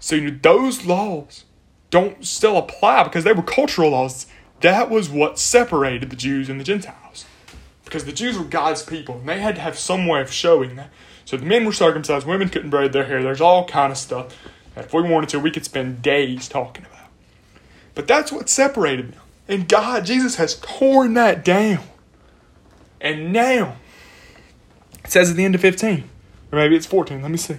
So 0.00 0.16
you 0.16 0.32
know, 0.32 0.38
those 0.42 0.84
laws 0.84 1.44
don't 1.90 2.26
still 2.26 2.56
apply 2.56 3.04
because 3.04 3.22
they 3.22 3.32
were 3.32 3.44
cultural 3.44 3.90
laws. 3.90 4.26
That 4.58 4.90
was 4.90 5.08
what 5.08 5.38
separated 5.38 6.10
the 6.10 6.16
Jews 6.16 6.48
and 6.48 6.58
the 6.58 6.64
Gentiles. 6.64 7.26
Because 7.84 8.06
the 8.06 8.12
Jews 8.12 8.36
were 8.36 8.44
God's 8.44 8.82
people, 8.82 9.18
and 9.20 9.28
they 9.28 9.38
had 9.38 9.54
to 9.54 9.60
have 9.60 9.78
some 9.78 10.08
way 10.08 10.20
of 10.20 10.32
showing 10.32 10.74
that. 10.74 10.90
So 11.24 11.36
the 11.36 11.46
men 11.46 11.64
were 11.64 11.72
circumcised, 11.72 12.26
women 12.26 12.48
couldn't 12.48 12.70
braid 12.70 12.92
their 12.92 13.04
hair. 13.04 13.22
There's 13.22 13.40
all 13.40 13.68
kind 13.68 13.92
of 13.92 13.98
stuff 13.98 14.34
that 14.78 14.86
if 14.86 14.94
we 14.94 15.02
wanted 15.02 15.28
to, 15.30 15.40
we 15.40 15.50
could 15.50 15.64
spend 15.64 16.02
days 16.02 16.48
talking 16.48 16.84
about. 16.84 17.08
But 17.96 18.06
that's 18.06 18.30
what 18.30 18.48
separated 18.48 19.12
them. 19.12 19.20
And 19.48 19.68
God, 19.68 20.06
Jesus 20.06 20.36
has 20.36 20.54
torn 20.60 21.14
that 21.14 21.44
down. 21.44 21.82
And 23.00 23.32
now, 23.32 23.76
it 25.02 25.10
says 25.10 25.30
at 25.30 25.36
the 25.36 25.44
end 25.44 25.56
of 25.56 25.60
15, 25.60 26.04
or 26.52 26.58
maybe 26.58 26.76
it's 26.76 26.86
14, 26.86 27.20
let 27.22 27.30
me 27.30 27.38
see. 27.38 27.56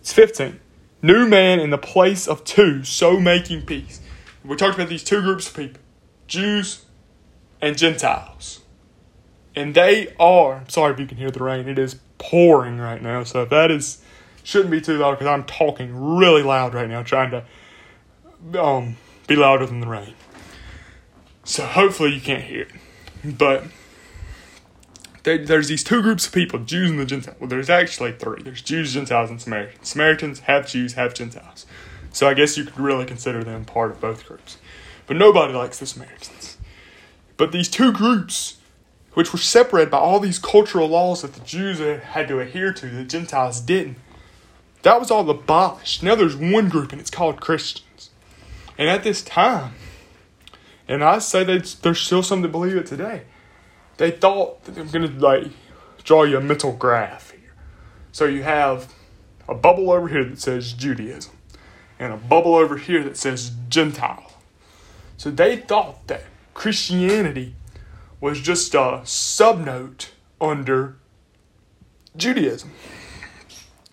It's 0.00 0.12
15 0.12 0.60
new 1.02 1.28
man 1.28 1.58
in 1.58 1.70
the 1.70 1.78
place 1.78 2.28
of 2.28 2.44
two, 2.44 2.84
so 2.84 3.18
making 3.18 3.62
peace. 3.66 4.00
We 4.44 4.54
talked 4.54 4.76
about 4.76 4.88
these 4.88 5.02
two 5.02 5.22
groups 5.22 5.48
of 5.48 5.54
people 5.54 5.80
Jews 6.28 6.84
and 7.60 7.76
Gentiles. 7.76 8.60
And 9.56 9.74
they 9.74 10.14
are, 10.20 10.62
sorry 10.68 10.92
if 10.92 11.00
you 11.00 11.06
can 11.06 11.16
hear 11.16 11.32
the 11.32 11.42
rain, 11.42 11.66
it 11.66 11.80
is 11.80 11.96
pouring 12.18 12.78
right 12.78 13.02
now. 13.02 13.24
So 13.24 13.42
if 13.42 13.48
that 13.50 13.72
is, 13.72 14.02
shouldn't 14.46 14.70
be 14.70 14.80
too 14.80 14.96
loud 14.96 15.12
because 15.12 15.26
I'm 15.26 15.42
talking 15.42 16.16
really 16.16 16.44
loud 16.44 16.72
right 16.72 16.88
now, 16.88 17.02
trying 17.02 17.32
to 17.32 18.62
um, 18.62 18.96
be 19.26 19.34
louder 19.34 19.66
than 19.66 19.80
the 19.80 19.88
rain. 19.88 20.14
So 21.42 21.66
hopefully 21.66 22.14
you 22.14 22.20
can't 22.20 22.44
hear 22.44 22.62
it. 22.62 23.36
But 23.36 23.64
there's 25.24 25.66
these 25.66 25.82
two 25.82 26.00
groups 26.00 26.28
of 26.28 26.32
people, 26.32 26.60
Jews 26.60 26.90
and 26.90 27.00
the 27.00 27.04
Gentiles. 27.04 27.36
Well, 27.40 27.48
there's 27.48 27.68
actually 27.68 28.12
three. 28.12 28.40
There's 28.40 28.62
Jews, 28.62 28.94
Gentiles, 28.94 29.30
and 29.30 29.40
Samaritans. 29.40 29.88
Samaritans 29.88 30.38
have 30.40 30.68
Jews, 30.68 30.92
have 30.92 31.12
Gentiles. 31.12 31.66
So 32.12 32.28
I 32.28 32.34
guess 32.34 32.56
you 32.56 32.64
could 32.64 32.78
really 32.78 33.04
consider 33.04 33.42
them 33.42 33.64
part 33.64 33.90
of 33.90 34.00
both 34.00 34.26
groups. 34.26 34.58
But 35.08 35.16
nobody 35.16 35.54
likes 35.54 35.80
the 35.80 35.86
Samaritans. 35.86 36.56
But 37.36 37.50
these 37.50 37.68
two 37.68 37.92
groups, 37.92 38.58
which 39.14 39.32
were 39.32 39.40
separated 39.40 39.90
by 39.90 39.98
all 39.98 40.20
these 40.20 40.38
cultural 40.38 40.86
laws 40.86 41.22
that 41.22 41.34
the 41.34 41.40
Jews 41.40 41.80
had 41.80 42.28
to 42.28 42.38
adhere 42.38 42.72
to, 42.72 42.86
the 42.86 43.02
Gentiles 43.02 43.60
didn't, 43.60 43.96
that 44.82 45.00
was 45.00 45.10
all 45.10 45.28
abolished. 45.28 46.02
Now 46.02 46.14
there's 46.14 46.36
one 46.36 46.68
group, 46.68 46.92
and 46.92 47.00
it's 47.00 47.10
called 47.10 47.40
Christians. 47.40 48.10
And 48.78 48.88
at 48.88 49.02
this 49.02 49.22
time, 49.22 49.74
and 50.86 51.02
I 51.02 51.18
say 51.18 51.44
that 51.44 51.76
there's 51.82 52.00
still 52.00 52.22
some 52.22 52.42
that 52.42 52.52
believe 52.52 52.76
it 52.76 52.86
today 52.86 53.22
they 53.96 54.10
thought 54.10 54.64
that 54.64 54.76
I'm 54.78 54.88
gonna 54.88 55.08
like 55.08 55.50
draw 56.04 56.24
you 56.24 56.36
a 56.36 56.40
mental 56.40 56.72
graph 56.72 57.30
here. 57.30 57.54
So 58.12 58.24
you 58.26 58.42
have 58.42 58.92
a 59.48 59.54
bubble 59.54 59.90
over 59.90 60.08
here 60.08 60.24
that 60.24 60.40
says 60.40 60.72
Judaism, 60.72 61.32
and 61.98 62.12
a 62.12 62.16
bubble 62.16 62.54
over 62.54 62.76
here 62.76 63.02
that 63.04 63.16
says 63.16 63.52
Gentile. 63.68 64.32
So 65.16 65.30
they 65.30 65.56
thought 65.56 66.06
that 66.08 66.24
Christianity 66.54 67.54
was 68.20 68.40
just 68.40 68.74
a 68.74 69.02
subnote 69.04 70.10
under 70.40 70.96
Judaism. 72.16 72.72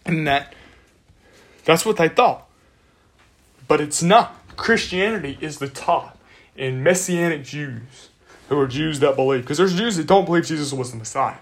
And 0.05 0.27
that 0.27 0.53
that's 1.65 1.85
what 1.85 1.97
they 1.97 2.09
thought. 2.09 2.47
But 3.67 3.81
it's 3.81 4.03
not. 4.03 4.35
Christianity 4.55 5.37
is 5.41 5.59
the 5.59 5.69
top 5.69 6.17
in 6.55 6.83
Messianic 6.83 7.43
Jews 7.43 8.09
who 8.49 8.59
are 8.59 8.67
Jews 8.67 8.99
that 8.99 9.15
believe. 9.15 9.41
Because 9.41 9.57
there's 9.57 9.75
Jews 9.75 9.97
that 9.97 10.07
don't 10.07 10.25
believe 10.25 10.45
Jesus 10.45 10.73
was 10.73 10.91
the 10.91 10.97
Messiah. 10.97 11.37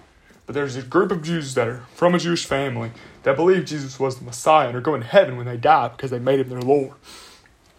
But 0.45 0.55
there's 0.55 0.75
a 0.75 0.81
group 0.81 1.11
of 1.11 1.23
Jews 1.23 1.53
that 1.55 1.67
are 1.67 1.83
from 1.93 2.15
a 2.15 2.19
Jewish 2.19 2.45
family 2.45 2.91
that 3.23 3.35
believe 3.35 3.65
Jesus 3.65 3.99
was 3.99 4.17
the 4.17 4.25
Messiah 4.25 4.67
and 4.67 4.77
are 4.77 4.81
going 4.81 5.01
to 5.01 5.07
heaven 5.07 5.37
when 5.37 5.45
they 5.45 5.57
die 5.57 5.89
because 5.89 6.11
they 6.11 6.19
made 6.19 6.39
him 6.39 6.49
their 6.49 6.61
Lord. 6.61 6.93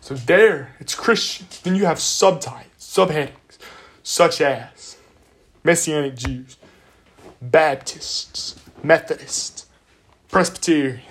So 0.00 0.14
there, 0.14 0.74
it's 0.80 0.94
Christians. 0.94 1.60
Then 1.60 1.76
you 1.76 1.86
have 1.86 1.98
subtypes, 1.98 2.64
subheadings, 2.78 3.58
such 4.02 4.40
as 4.40 4.96
Messianic 5.64 6.16
Jews, 6.16 6.56
Baptists, 7.40 8.60
Methodists, 8.82 9.66
Presbyterians, 10.28 11.02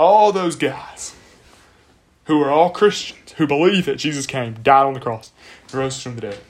all 0.00 0.32
those 0.32 0.56
guys 0.56 1.14
who 2.24 2.40
are 2.42 2.50
all 2.50 2.70
Christians 2.70 3.32
who 3.32 3.46
believe 3.46 3.86
that 3.86 3.96
Jesus 3.96 4.26
came, 4.26 4.54
died 4.62 4.86
on 4.86 4.94
the 4.94 5.00
cross, 5.00 5.32
rose 5.72 6.02
from 6.02 6.14
the 6.14 6.22
dead 6.22 6.40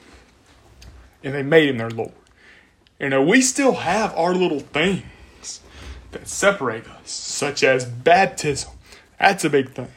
and 1.23 1.33
they 1.33 1.43
made 1.43 1.69
him 1.69 1.77
their 1.77 1.89
Lord. 1.89 2.13
You 2.99 3.09
know, 3.09 3.21
we 3.21 3.41
still 3.41 3.73
have 3.73 4.15
our 4.15 4.33
little 4.33 4.59
things 4.59 5.61
that 6.11 6.27
separate 6.27 6.87
us, 6.87 7.11
such 7.11 7.63
as 7.63 7.85
baptism. 7.85 8.71
That's 9.19 9.43
a 9.43 9.49
big 9.49 9.71
thing. 9.71 9.91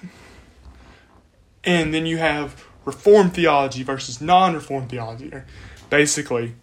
And 1.63 1.95
then 1.95 2.07
you 2.07 2.19
have 2.19 2.65
Reformed 2.85 3.35
theology 3.35 3.83
versus 3.83 4.21
non 4.21 4.55
Reformed 4.55 4.91
theology. 4.91 5.33
Basically, 5.89 6.55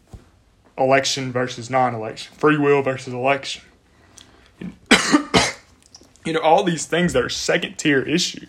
election 0.77 1.31
versus 1.31 1.69
non 1.69 1.95
election, 1.95 2.33
free 2.35 2.57
will 2.57 2.81
versus 2.83 3.13
election. 3.13 3.63
You 6.25 6.33
know, 6.33 6.39
all 6.39 6.63
these 6.63 6.85
things 6.85 7.13
that 7.13 7.23
are 7.23 7.29
second 7.29 7.77
tier 7.77 8.01
issues. 8.01 8.47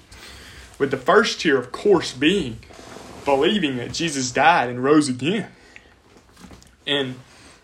With 0.79 0.91
the 0.91 0.97
first 0.97 1.41
tier, 1.41 1.59
of 1.59 1.71
course, 1.71 2.13
being 2.13 2.59
believing 3.25 3.77
that 3.77 3.93
Jesus 3.93 4.31
died 4.31 4.69
and 4.69 4.83
rose 4.83 5.09
again 5.09 5.49
and 6.87 7.15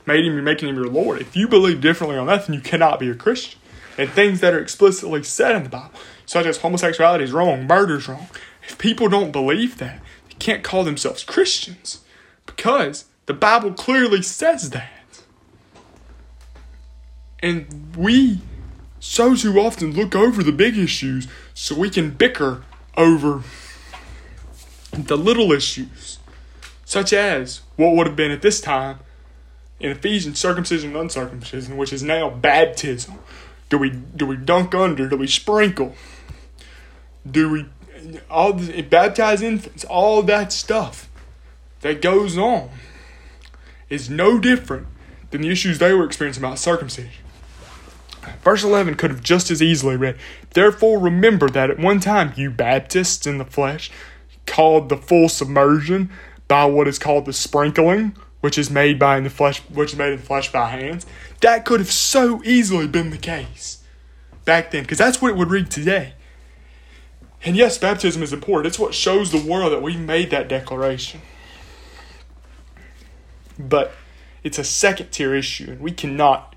made 0.06 0.24
him 0.24 0.42
making 0.42 0.68
him 0.68 0.76
your 0.76 0.88
Lord. 0.88 1.20
If 1.20 1.36
you 1.36 1.48
believe 1.48 1.80
differently 1.80 2.16
on 2.16 2.26
that, 2.28 2.46
then 2.46 2.54
you 2.54 2.60
cannot 2.60 3.00
be 3.00 3.10
a 3.10 3.14
Christian. 3.14 3.60
And 3.96 4.08
things 4.10 4.40
that 4.40 4.54
are 4.54 4.60
explicitly 4.60 5.22
said 5.24 5.56
in 5.56 5.64
the 5.64 5.68
Bible, 5.68 5.90
such 6.24 6.46
as 6.46 6.58
homosexuality 6.58 7.24
is 7.24 7.32
wrong, 7.32 7.66
murder 7.66 7.96
is 7.96 8.08
wrong. 8.08 8.28
If 8.62 8.78
people 8.78 9.08
don't 9.08 9.32
believe 9.32 9.78
that, 9.78 10.00
they 10.28 10.34
can't 10.38 10.62
call 10.62 10.84
themselves 10.84 11.24
Christians 11.24 12.00
because 12.46 13.06
the 13.26 13.34
Bible 13.34 13.72
clearly 13.72 14.22
says 14.22 14.70
that. 14.70 15.22
And 17.40 17.96
we 17.96 18.40
so 19.00 19.34
too 19.34 19.58
often 19.58 19.92
look 19.92 20.14
over 20.14 20.42
the 20.42 20.52
big 20.52 20.76
issues 20.76 21.28
so 21.54 21.74
we 21.74 21.90
can 21.90 22.10
bicker 22.10 22.64
over 22.96 23.42
the 24.92 25.16
little 25.16 25.52
issues, 25.52 26.18
such 26.84 27.12
as 27.12 27.60
what 27.76 27.94
would 27.94 28.06
have 28.06 28.16
been 28.16 28.30
at 28.30 28.42
this 28.42 28.60
time 28.60 28.98
in 29.80 29.90
Ephesians, 29.90 30.38
circumcision 30.38 30.90
and 30.90 30.98
uncircumcision, 30.98 31.76
which 31.76 31.92
is 31.92 32.02
now 32.02 32.28
baptism. 32.28 33.18
Do 33.68 33.78
we 33.78 33.90
do 33.90 34.26
we 34.26 34.36
dunk 34.36 34.74
under? 34.74 35.08
Do 35.08 35.16
we 35.16 35.26
sprinkle? 35.26 35.94
Do 37.30 37.50
we 37.50 37.66
all 38.30 38.54
the, 38.54 38.82
baptize 38.82 39.42
infants? 39.42 39.84
All 39.84 40.22
that 40.22 40.52
stuff 40.52 41.08
that 41.82 42.02
goes 42.02 42.36
on 42.36 42.70
is 43.88 44.08
no 44.10 44.38
different 44.38 44.86
than 45.30 45.42
the 45.42 45.50
issues 45.50 45.78
they 45.78 45.92
were 45.92 46.04
experiencing 46.04 46.42
about 46.42 46.58
circumcision. 46.58 47.24
Verse 48.42 48.64
11 48.64 48.94
could 48.96 49.10
have 49.10 49.22
just 49.22 49.50
as 49.50 49.62
easily 49.62 49.96
read, 49.96 50.16
Therefore 50.50 50.98
remember 50.98 51.48
that 51.48 51.70
at 51.70 51.78
one 51.78 52.00
time 52.00 52.32
you 52.36 52.50
Baptists 52.50 53.26
in 53.26 53.38
the 53.38 53.44
flesh 53.44 53.90
called 54.46 54.88
the 54.88 54.96
full 54.96 55.28
submersion 55.28 56.10
by 56.46 56.64
what 56.64 56.88
is 56.88 56.98
called 56.98 57.26
the 57.26 57.32
sprinkling 57.32 58.14
which 58.40 58.58
is 58.58 58.70
made 58.70 58.98
by 58.98 59.16
in 59.16 59.24
the 59.24 59.30
flesh, 59.30 59.60
which 59.68 59.92
is 59.92 59.98
made 59.98 60.12
in 60.12 60.18
the 60.18 60.24
flesh 60.24 60.52
by 60.52 60.68
hands. 60.68 61.06
That 61.40 61.64
could 61.64 61.80
have 61.80 61.90
so 61.90 62.42
easily 62.44 62.86
been 62.86 63.10
the 63.10 63.18
case 63.18 63.82
back 64.44 64.70
then, 64.70 64.82
because 64.82 64.98
that's 64.98 65.20
what 65.20 65.30
it 65.30 65.36
would 65.36 65.50
read 65.50 65.70
today. 65.70 66.14
And 67.44 67.56
yes, 67.56 67.78
baptism 67.78 68.22
is 68.22 68.32
important. 68.32 68.66
It's 68.66 68.78
what 68.78 68.94
shows 68.94 69.30
the 69.30 69.38
world 69.38 69.72
that 69.72 69.82
we 69.82 69.96
made 69.96 70.30
that 70.30 70.48
declaration. 70.48 71.20
But 73.58 73.92
it's 74.42 74.58
a 74.58 74.64
second 74.64 75.10
tier 75.10 75.34
issue, 75.34 75.72
and 75.72 75.80
we 75.80 75.92
cannot 75.92 76.54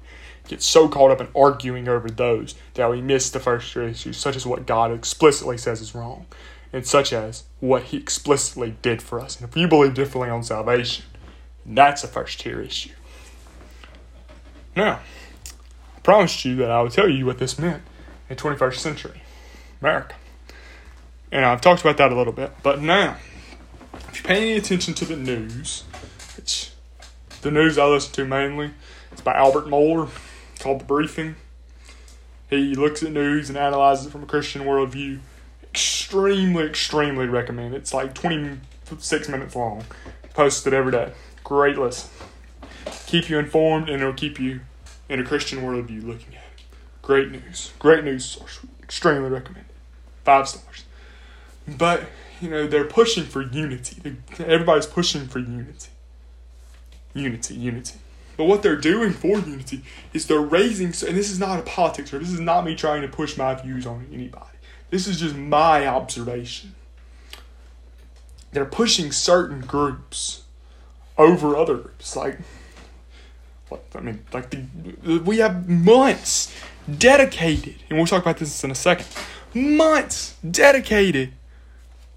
get 0.51 0.61
so 0.61 0.87
caught 0.87 1.11
up 1.11 1.21
in 1.21 1.29
arguing 1.35 1.87
over 1.87 2.09
those 2.09 2.55
that 2.75 2.89
we 2.91 3.01
miss 3.01 3.31
the 3.31 3.39
first 3.39 3.73
tier 3.73 3.83
issues, 3.83 4.17
such 4.17 4.35
as 4.35 4.45
what 4.45 4.67
God 4.67 4.91
explicitly 4.91 5.57
says 5.57 5.81
is 5.81 5.95
wrong, 5.95 6.25
and 6.71 6.85
such 6.85 7.11
as 7.13 7.43
what 7.59 7.83
He 7.83 7.97
explicitly 7.97 8.75
did 8.81 9.01
for 9.01 9.19
us. 9.19 9.39
And 9.39 9.49
if 9.49 9.57
you 9.57 9.67
believe 9.67 9.93
differently 9.93 10.29
on 10.29 10.43
salvation, 10.43 11.05
that's 11.65 12.03
a 12.03 12.07
first 12.07 12.39
tier 12.41 12.61
issue. 12.61 12.91
Now, 14.75 14.99
I 15.95 15.99
promised 16.01 16.45
you 16.45 16.55
that 16.57 16.69
I 16.69 16.81
would 16.81 16.91
tell 16.91 17.09
you 17.09 17.25
what 17.25 17.39
this 17.39 17.57
meant 17.57 17.83
in 18.29 18.35
21st 18.35 18.75
century 18.75 19.21
America. 19.81 20.15
And 21.31 21.45
I've 21.45 21.61
talked 21.61 21.81
about 21.81 21.97
that 21.97 22.11
a 22.11 22.15
little 22.15 22.33
bit. 22.33 22.51
But 22.61 22.81
now, 22.81 23.17
if 24.09 24.17
you 24.17 24.23
pay 24.23 24.37
any 24.37 24.53
attention 24.53 24.93
to 24.95 25.05
the 25.05 25.15
news, 25.15 25.83
which 26.35 26.71
the 27.41 27.51
news 27.51 27.77
I 27.77 27.85
listen 27.85 28.13
to 28.13 28.25
mainly, 28.25 28.71
it's 29.11 29.21
by 29.21 29.33
Albert 29.33 29.65
Mohler 29.65 30.09
called 30.61 30.81
The 30.81 30.85
Briefing. 30.85 31.35
He 32.49 32.75
looks 32.75 33.01
at 33.01 33.11
news 33.11 33.49
and 33.49 33.57
analyzes 33.57 34.07
it 34.07 34.09
from 34.11 34.23
a 34.23 34.25
Christian 34.25 34.63
worldview. 34.63 35.19
Extremely, 35.63 36.65
extremely 36.65 37.25
recommend. 37.25 37.73
It's 37.73 37.93
like 37.93 38.13
26 38.13 39.29
minutes 39.29 39.55
long. 39.55 39.85
Posted 40.33 40.73
every 40.73 40.91
day. 40.91 41.13
Great 41.43 41.77
listen. 41.77 42.09
Keep 43.07 43.29
you 43.29 43.39
informed 43.39 43.89
and 43.89 44.01
it'll 44.01 44.13
keep 44.13 44.39
you 44.39 44.61
in 45.09 45.19
a 45.19 45.23
Christian 45.23 45.59
worldview 45.59 46.03
looking 46.03 46.35
at 46.35 46.43
it. 46.57 46.63
Great 47.01 47.31
news. 47.31 47.71
Great 47.79 48.03
news 48.03 48.25
source. 48.25 48.59
Extremely 48.83 49.29
recommended. 49.29 49.71
Five 50.23 50.47
stars. 50.47 50.85
But, 51.67 52.03
you 52.41 52.49
know, 52.49 52.67
they're 52.67 52.85
pushing 52.85 53.23
for 53.23 53.41
unity. 53.41 54.17
Everybody's 54.39 54.85
pushing 54.85 55.27
for 55.27 55.39
unity. 55.39 55.89
Unity, 57.13 57.55
unity. 57.55 57.95
But 58.37 58.45
what 58.45 58.63
they're 58.63 58.75
doing 58.75 59.11
for 59.11 59.39
unity 59.39 59.83
is 60.13 60.27
they're 60.27 60.39
raising, 60.39 60.87
and 60.87 61.17
this 61.17 61.29
is 61.29 61.39
not 61.39 61.59
a 61.59 61.63
politics, 61.63 62.13
or 62.13 62.19
this 62.19 62.31
is 62.31 62.39
not 62.39 62.65
me 62.65 62.75
trying 62.75 63.01
to 63.01 63.07
push 63.07 63.37
my 63.37 63.55
views 63.55 63.85
on 63.85 64.07
anybody. 64.11 64.45
This 64.89 65.07
is 65.07 65.19
just 65.19 65.35
my 65.35 65.87
observation. 65.87 66.75
They're 68.51 68.65
pushing 68.65 69.11
certain 69.11 69.61
groups 69.61 70.43
over 71.17 71.55
other 71.55 71.75
groups. 71.75 72.15
Like, 72.15 72.39
what, 73.69 73.83
I 73.95 74.01
mean, 74.01 74.25
like 74.33 74.49
the, 74.49 75.19
we 75.19 75.37
have 75.37 75.69
months 75.69 76.53
dedicated, 76.97 77.75
and 77.89 77.97
we'll 77.97 78.07
talk 78.07 78.21
about 78.21 78.37
this 78.37 78.63
in 78.63 78.71
a 78.71 78.75
second. 78.75 79.07
Months 79.53 80.35
dedicated 80.49 81.33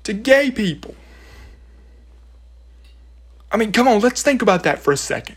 to 0.05 0.13
gay 0.13 0.51
people. 0.51 0.95
I 3.53 3.57
mean, 3.57 3.71
come 3.71 3.87
on, 3.87 4.01
let's 4.01 4.23
think 4.23 4.43
about 4.43 4.65
that 4.65 4.81
for 4.81 4.93
a 4.93 4.97
second. 4.97 5.37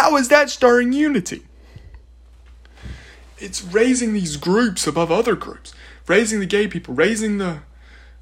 How 0.00 0.16
is 0.16 0.28
that 0.28 0.48
starting 0.48 0.94
unity? 0.94 1.42
It's 3.36 3.62
raising 3.62 4.14
these 4.14 4.38
groups 4.38 4.86
above 4.86 5.12
other 5.12 5.34
groups, 5.34 5.74
raising 6.06 6.40
the 6.40 6.46
gay 6.46 6.68
people, 6.68 6.94
raising 6.94 7.36
the, 7.36 7.58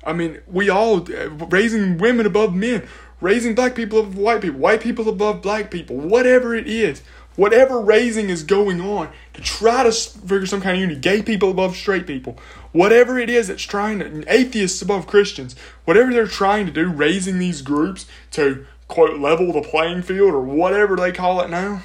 I 0.03 0.13
mean, 0.13 0.41
we 0.49 0.69
all, 0.69 1.03
uh, 1.03 1.29
raising 1.29 1.97
women 1.99 2.27
above 2.27 2.53
men, 2.53 2.89
raising 3.21 3.55
black 3.55 3.77
people 3.77 4.01
above 4.01 4.17
white 4.17 4.43
people, 4.43 4.59
white 4.59 4.81
people 4.81 5.09
above 5.09 5.41
black 5.41 5.71
people, 5.71 5.97
whatever 5.97 6.53
it 6.53 6.67
is, 6.67 7.01
whatever 7.37 7.81
raising 7.81 8.29
is 8.29 8.43
going 8.43 8.81
on 8.81 9.09
to 9.35 9.41
try 9.41 9.85
to 9.85 9.93
figure 9.93 10.47
some 10.47 10.61
kind 10.61 10.75
of 10.75 10.81
unity, 10.81 10.99
gay 10.99 11.23
people 11.23 11.53
above 11.53 11.77
straight 11.77 12.09
people, 12.09 12.37
whatever 12.73 13.21
it 13.21 13.31
is 13.31 13.47
that's 13.47 13.63
trying 13.63 14.01
to, 14.01 14.25
atheists 14.27 14.83
above 14.83 15.07
Christians, 15.07 15.55
whatever 15.85 16.13
they're 16.13 16.27
trying 16.27 16.67
to 16.67 16.73
do, 16.73 16.89
raising 16.89 17.39
these 17.39 17.63
groups 17.63 18.07
to 18.33 18.67
quote 18.89 19.21
level 19.21 19.53
the 19.53 19.63
playing 19.63 20.03
field 20.03 20.35
or 20.35 20.41
whatever 20.41 20.97
they 20.97 21.13
call 21.13 21.41
it 21.41 21.51
now. 21.51 21.83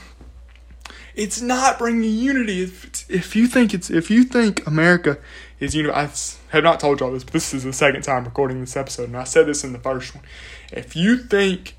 It's 1.16 1.42
not 1.42 1.78
bringing 1.78 2.10
unity. 2.12 2.64
If, 2.64 3.10
if 3.10 3.36
you 3.36 3.48
think 3.48 3.74
it's 3.74 3.92
if 3.92 4.10
you 4.10 4.24
think 4.24 4.66
America 4.66 5.20
is 5.60 5.76
you 5.76 5.84
know 5.84 5.94
I 5.94 6.10
have 6.50 6.64
not 6.64 6.80
told 6.80 7.00
y'all 7.00 7.12
this, 7.12 7.24
but 7.24 7.34
this 7.34 7.54
is 7.54 7.64
the 7.64 7.74
second 7.74 8.02
time 8.02 8.24
recording 8.24 8.60
this 8.60 8.76
episode, 8.76 9.10
and 9.10 9.18
I 9.18 9.26
said 9.26 9.46
this 9.46 9.64
in 9.64 9.74
the 9.74 9.80
first 9.80 10.16
one. 10.16 10.24
If 10.72 10.96
you 10.96 11.18
think 11.18 11.76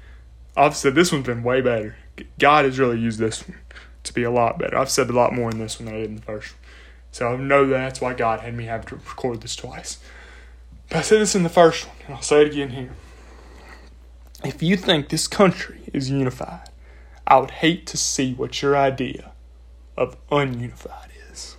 I've 0.57 0.77
said 0.77 0.95
this 0.95 1.11
one's 1.11 1.27
been 1.27 1.43
way 1.43 1.61
better, 1.61 1.97
God 2.39 2.65
has 2.65 2.79
really 2.79 3.01
used 3.01 3.19
this 3.19 3.49
one 3.49 3.59
to 4.05 4.13
be 4.13 4.23
a 4.23 4.31
lot 4.31 4.59
better. 4.59 4.79
I've 4.79 4.91
said 4.91 5.11
a 5.11 5.13
lot 5.13 5.33
more 5.33 5.51
in 5.51 5.59
this 5.59 5.81
one 5.81 5.87
than 5.87 5.95
I 5.97 5.99
did 6.01 6.11
in 6.11 6.17
the 6.17 6.23
first 6.23 6.53
one. 6.53 6.61
So 7.11 7.33
I 7.33 7.37
know 7.37 7.67
that's 7.67 8.01
why 8.01 8.15
God 8.15 8.41
had 8.41 8.55
me 8.55 8.65
have 8.65 8.87
to 8.87 8.97
record 8.97 9.41
this 9.41 9.57
twice. 9.57 9.99
But 10.89 10.99
I 10.99 11.01
said 11.03 11.21
this 11.21 11.35
in 11.35 11.43
the 11.43 11.49
first 11.49 11.87
one, 11.87 11.97
and 12.07 12.15
I'll 12.15 12.23
say 12.23 12.43
it 12.43 12.53
again 12.53 12.71
here. 12.71 12.91
If 14.45 14.63
you 14.63 14.77
think 14.77 15.09
this 15.09 15.27
country 15.27 15.81
is 15.95 16.11
unified, 16.11 16.69
I 17.27 17.39
would 17.39 17.51
hate 17.51 17.87
to 17.89 17.97
see 17.97 18.35
what 18.35 18.61
your 18.61 18.77
idea 18.77 19.33
of 19.97 20.17
ununified 20.29 21.09
is. 21.33 21.57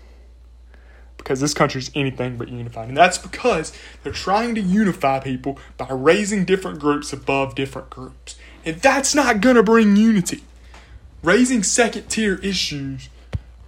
Because 1.17 1.39
this 1.39 1.55
country 1.55 1.79
is 1.79 1.89
anything 1.95 2.37
but 2.37 2.49
unified. 2.49 2.87
And 2.87 2.95
that's 2.95 3.17
because 3.17 3.75
they're 4.03 4.13
trying 4.13 4.53
to 4.55 4.61
unify 4.61 5.19
people 5.19 5.57
by 5.77 5.87
raising 5.89 6.45
different 6.45 6.79
groups 6.79 7.11
above 7.11 7.55
different 7.55 7.89
groups. 7.89 8.35
And 8.63 8.77
that's 8.77 9.15
not 9.15 9.41
going 9.41 9.55
to 9.55 9.63
bring 9.63 9.95
unity. 9.95 10.43
Raising 11.23 11.63
second 11.63 12.07
tier 12.07 12.35
issues 12.43 13.09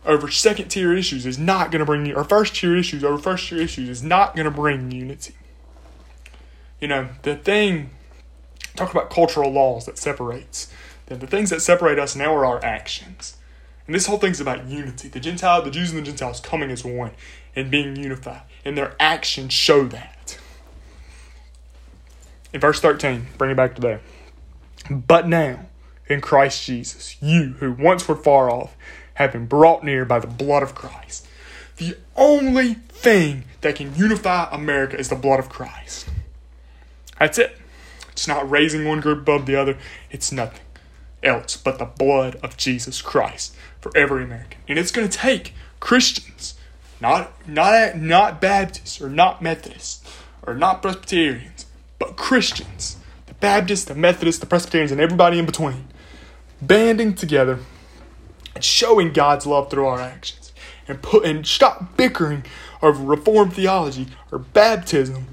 over 0.05 0.29
second 0.29 0.69
tier 0.69 0.95
issues 0.95 1.25
is 1.25 1.39
not 1.39 1.71
going 1.71 1.79
to 1.79 1.85
bring 1.85 2.13
or 2.13 2.23
first 2.23 2.55
tier 2.55 2.77
issues 2.77 3.03
over 3.03 3.17
first 3.17 3.49
tier 3.49 3.59
issues 3.59 3.89
is 3.89 4.03
not 4.03 4.35
going 4.35 4.45
to 4.45 4.51
bring 4.51 4.91
unity. 4.91 5.33
You 6.79 6.87
know, 6.87 7.09
the 7.23 7.35
thing 7.35 7.89
talk 8.77 8.91
about 8.91 9.09
cultural 9.09 9.51
laws 9.51 9.85
that 9.85 9.97
separates 9.97 10.71
them. 11.07 11.19
The 11.19 11.27
things 11.27 11.49
that 11.49 11.61
separate 11.61 11.99
us 11.99 12.15
now 12.15 12.33
are 12.33 12.45
our 12.45 12.63
actions. 12.63 13.37
And 13.85 13.95
this 13.95 14.05
whole 14.05 14.17
thing's 14.17 14.41
about 14.41 14.67
unity. 14.67 15.07
The 15.07 15.19
Gentile, 15.19 15.61
the 15.61 15.71
Jews 15.71 15.91
and 15.91 15.99
the 15.99 16.03
Gentiles 16.03 16.39
coming 16.39 16.69
as 16.71 16.83
one 16.83 17.11
and 17.55 17.71
being 17.71 17.95
unified. 17.95 18.41
And 18.65 18.77
their 18.77 18.95
actions 18.99 19.53
show 19.53 19.85
that. 19.85 20.37
In 22.53 22.59
verse 22.59 22.79
13, 22.79 23.27
bring 23.37 23.51
it 23.51 23.55
back 23.55 23.75
to 23.75 23.81
there. 23.81 24.01
But 24.89 25.27
now, 25.27 25.67
in 26.07 26.21
Christ 26.21 26.65
Jesus, 26.65 27.17
you 27.21 27.55
who 27.59 27.71
once 27.71 28.07
were 28.07 28.15
far 28.15 28.49
off 28.49 28.75
have 29.15 29.31
been 29.31 29.47
brought 29.47 29.83
near 29.83 30.05
by 30.05 30.19
the 30.19 30.27
blood 30.27 30.63
of 30.63 30.75
Christ. 30.75 31.27
The 31.77 31.97
only 32.15 32.75
thing 32.75 33.43
that 33.61 33.75
can 33.75 33.95
unify 33.95 34.47
America 34.51 34.97
is 34.97 35.09
the 35.09 35.15
blood 35.15 35.39
of 35.39 35.49
Christ. 35.49 36.09
That's 37.19 37.37
it. 37.37 37.56
It's 38.17 38.27
not 38.27 38.49
raising 38.49 38.83
one 38.83 38.99
group 38.99 39.19
above 39.19 39.45
the 39.45 39.55
other. 39.55 39.77
It's 40.09 40.31
nothing 40.31 40.61
else 41.21 41.55
but 41.55 41.77
the 41.77 41.85
blood 41.85 42.35
of 42.37 42.57
Jesus 42.57 42.99
Christ 42.99 43.55
for 43.79 43.95
every 43.95 44.23
American. 44.23 44.59
And 44.67 44.79
it's 44.79 44.89
going 44.89 45.07
to 45.07 45.17
take 45.17 45.53
Christians, 45.79 46.55
not 46.99 47.31
not 47.47 47.95
not 47.95 48.41
Baptists 48.41 48.99
or 48.99 49.07
not 49.07 49.43
Methodists 49.43 50.03
or 50.41 50.55
not 50.55 50.81
Presbyterians, 50.81 51.67
but 51.99 52.17
Christians, 52.17 52.97
the 53.27 53.35
Baptists, 53.35 53.85
the 53.85 53.93
Methodists, 53.93 54.39
the 54.39 54.47
Presbyterians, 54.47 54.91
and 54.91 54.99
everybody 54.99 55.37
in 55.37 55.45
between, 55.45 55.85
banding 56.59 57.13
together 57.13 57.59
and 58.55 58.63
showing 58.63 59.13
God's 59.13 59.45
love 59.45 59.69
through 59.69 59.85
our 59.85 60.01
actions, 60.01 60.53
and 60.87 61.03
put 61.03 61.23
and 61.23 61.45
stop 61.45 61.95
bickering 61.95 62.45
over 62.81 63.03
Reformed 63.03 63.53
theology 63.53 64.07
or 64.31 64.39
baptism, 64.39 65.27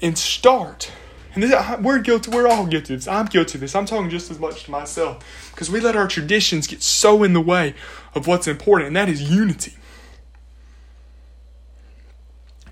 and 0.00 0.18
start 0.18 0.90
and 1.34 1.42
this, 1.42 1.52
uh, 1.52 1.78
we're 1.80 2.00
guilty. 2.00 2.30
We're 2.30 2.48
all 2.48 2.66
guilty 2.66 2.94
of 2.94 3.00
this. 3.00 3.08
I'm 3.08 3.26
guilty 3.26 3.56
of 3.56 3.60
this. 3.60 3.74
I'm 3.74 3.86
talking 3.86 4.10
just 4.10 4.30
as 4.30 4.38
much 4.38 4.64
to 4.64 4.70
myself 4.70 5.50
because 5.52 5.70
we 5.70 5.80
let 5.80 5.96
our 5.96 6.08
traditions 6.08 6.66
get 6.66 6.82
so 6.82 7.22
in 7.22 7.32
the 7.32 7.40
way 7.40 7.74
of 8.14 8.26
what's 8.26 8.48
important, 8.48 8.88
and 8.88 8.96
that 8.96 9.08
is 9.08 9.22
unity. 9.22 9.74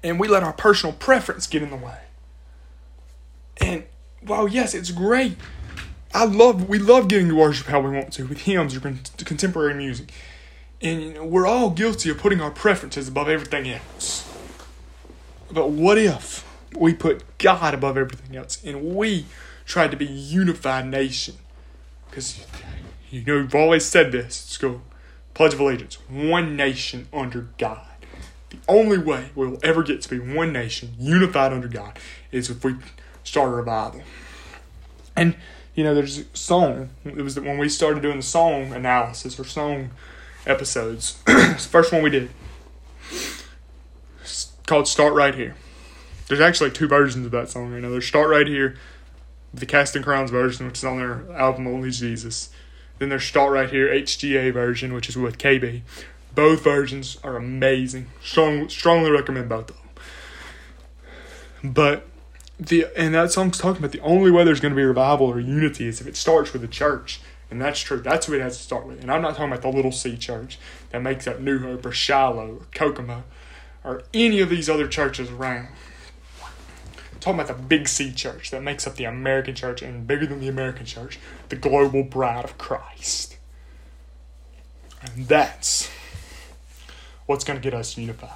And 0.02 0.18
we 0.18 0.28
let 0.28 0.42
our 0.42 0.52
personal 0.52 0.94
preference 0.94 1.46
get 1.46 1.62
in 1.62 1.70
the 1.70 1.76
way. 1.76 1.98
And 3.60 3.84
while 4.20 4.48
yes, 4.48 4.74
it's 4.74 4.90
great. 4.90 5.36
I 6.14 6.24
love 6.24 6.68
we 6.68 6.78
love 6.78 7.08
getting 7.08 7.28
to 7.28 7.34
worship 7.36 7.66
how 7.66 7.80
we 7.80 7.90
want 7.90 8.12
to 8.14 8.26
with 8.26 8.42
hymns 8.42 8.74
or 8.74 8.80
contemporary 8.80 9.74
music, 9.74 10.12
and 10.80 11.30
we're 11.30 11.46
all 11.46 11.70
guilty 11.70 12.10
of 12.10 12.18
putting 12.18 12.40
our 12.40 12.50
preferences 12.50 13.08
above 13.08 13.28
everything 13.28 13.68
else. 13.68 14.24
But 15.50 15.70
what 15.70 15.98
if? 15.98 16.47
We 16.76 16.94
put 16.94 17.24
God 17.38 17.74
above 17.74 17.96
everything 17.96 18.36
else, 18.36 18.62
and 18.64 18.94
we 18.94 19.26
tried 19.64 19.90
to 19.90 19.96
be 19.96 20.06
unified 20.06 20.86
nation. 20.86 21.36
Because 22.08 22.46
you 23.10 23.24
know 23.24 23.36
we've 23.36 23.54
always 23.54 23.84
said 23.84 24.12
this. 24.12 24.24
Let's 24.24 24.58
go. 24.58 24.82
Pledge 25.34 25.54
of 25.54 25.60
Allegiance: 25.60 25.98
one 26.08 26.56
nation 26.56 27.08
under 27.12 27.48
God. 27.58 27.86
The 28.50 28.58
only 28.66 28.98
way 28.98 29.30
we 29.34 29.46
will 29.46 29.58
ever 29.62 29.82
get 29.82 30.00
to 30.02 30.08
be 30.08 30.18
one 30.18 30.52
nation, 30.52 30.94
unified 30.98 31.52
under 31.52 31.68
God, 31.68 31.98
is 32.32 32.48
if 32.48 32.64
we 32.64 32.76
start 33.22 33.48
a 33.48 33.52
revival. 33.52 34.02
And 35.14 35.36
you 35.74 35.84
know, 35.84 35.94
there's 35.94 36.18
a 36.18 36.24
song. 36.36 36.90
It 37.04 37.16
was 37.16 37.38
when 37.38 37.58
we 37.58 37.68
started 37.68 38.02
doing 38.02 38.16
the 38.16 38.22
song 38.22 38.72
analysis 38.72 39.38
or 39.38 39.44
song 39.44 39.90
episodes. 40.46 41.20
it's 41.28 41.64
the 41.64 41.70
first 41.70 41.92
one 41.92 42.02
we 42.02 42.10
did. 42.10 42.30
It's 44.22 44.52
called 44.66 44.88
"Start 44.88 45.14
Right 45.14 45.34
Here." 45.34 45.54
There's 46.28 46.40
actually 46.40 46.70
two 46.70 46.86
versions 46.86 47.26
of 47.26 47.32
that 47.32 47.48
song 47.48 47.72
right 47.72 47.82
now. 47.82 47.90
There's 47.90 48.06
Start 48.06 48.28
Right 48.28 48.46
Here, 48.46 48.76
the 49.52 49.66
Casting 49.66 50.02
Crowns 50.02 50.30
version, 50.30 50.66
which 50.66 50.78
is 50.78 50.84
on 50.84 50.98
their 50.98 51.24
album 51.36 51.66
Only 51.66 51.90
Jesus. 51.90 52.50
Then 52.98 53.08
there's 53.08 53.24
Start 53.24 53.52
Right 53.52 53.70
Here 53.70 53.88
HGA 53.88 54.52
version, 54.52 54.92
which 54.92 55.08
is 55.08 55.16
with 55.16 55.38
KB. 55.38 55.82
Both 56.34 56.62
versions 56.62 57.18
are 57.24 57.36
amazing. 57.36 58.08
Strong, 58.22 58.68
strongly 58.68 59.10
recommend 59.10 59.48
both 59.48 59.70
of 59.70 59.76
them. 59.76 61.72
But 61.72 62.06
the 62.60 62.86
and 62.96 63.14
that 63.14 63.32
song's 63.32 63.58
talking 63.58 63.78
about 63.78 63.92
the 63.92 64.00
only 64.00 64.30
way 64.30 64.44
there's 64.44 64.60
going 64.60 64.72
to 64.72 64.76
be 64.76 64.84
revival 64.84 65.26
or 65.26 65.40
unity 65.40 65.86
is 65.86 66.00
if 66.00 66.06
it 66.06 66.16
starts 66.16 66.52
with 66.52 66.62
the 66.62 66.68
church, 66.68 67.20
and 67.50 67.60
that's 67.60 67.80
true. 67.80 68.00
That's 68.00 68.28
what 68.28 68.38
it 68.38 68.42
has 68.42 68.56
to 68.56 68.62
start 68.62 68.86
with. 68.86 69.00
And 69.00 69.10
I'm 69.10 69.22
not 69.22 69.30
talking 69.30 69.50
about 69.50 69.62
the 69.62 69.68
little 69.68 69.92
C 69.92 70.16
church 70.16 70.58
that 70.90 71.02
makes 71.02 71.26
up 71.26 71.40
New 71.40 71.58
Hope 71.60 71.86
or 71.86 71.92
Shiloh 71.92 72.58
or 72.58 72.66
Kokomo 72.74 73.24
or 73.84 74.02
any 74.12 74.40
of 74.40 74.50
these 74.50 74.68
other 74.68 74.86
churches 74.86 75.30
around. 75.30 75.68
Talking 77.20 77.40
about 77.40 77.56
the 77.56 77.62
big 77.62 77.88
C 77.88 78.12
church 78.12 78.50
that 78.50 78.62
makes 78.62 78.86
up 78.86 78.94
the 78.94 79.04
American 79.04 79.54
church 79.54 79.82
and 79.82 80.06
bigger 80.06 80.26
than 80.26 80.40
the 80.40 80.48
American 80.48 80.86
church, 80.86 81.18
the 81.48 81.56
global 81.56 82.02
bride 82.02 82.44
of 82.44 82.56
Christ. 82.58 83.36
And 85.02 85.26
that's 85.26 85.90
what's 87.26 87.44
going 87.44 87.58
to 87.58 87.62
get 87.62 87.74
us 87.74 87.96
unified. 87.98 88.30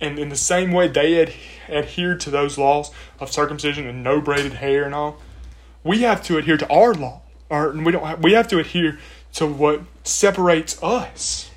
And 0.00 0.18
in 0.18 0.28
the 0.28 0.36
same 0.36 0.70
way 0.70 0.86
they 0.88 1.20
ad- 1.20 1.34
adhered 1.68 2.20
to 2.20 2.30
those 2.30 2.56
laws 2.56 2.92
of 3.18 3.32
circumcision 3.32 3.86
and 3.86 4.04
no 4.04 4.20
braided 4.20 4.54
hair 4.54 4.84
and 4.84 4.94
all, 4.94 5.18
we 5.82 6.02
have 6.02 6.22
to 6.24 6.38
adhere 6.38 6.56
to 6.56 6.70
our 6.70 6.94
law. 6.94 7.22
Or 7.50 7.72
we 7.72 7.90
don't. 7.92 8.04
Have, 8.04 8.22
we 8.22 8.34
have 8.34 8.46
to 8.48 8.58
adhere 8.58 8.98
to 9.34 9.46
what 9.46 9.82
separates 10.04 10.80
us 10.82 11.50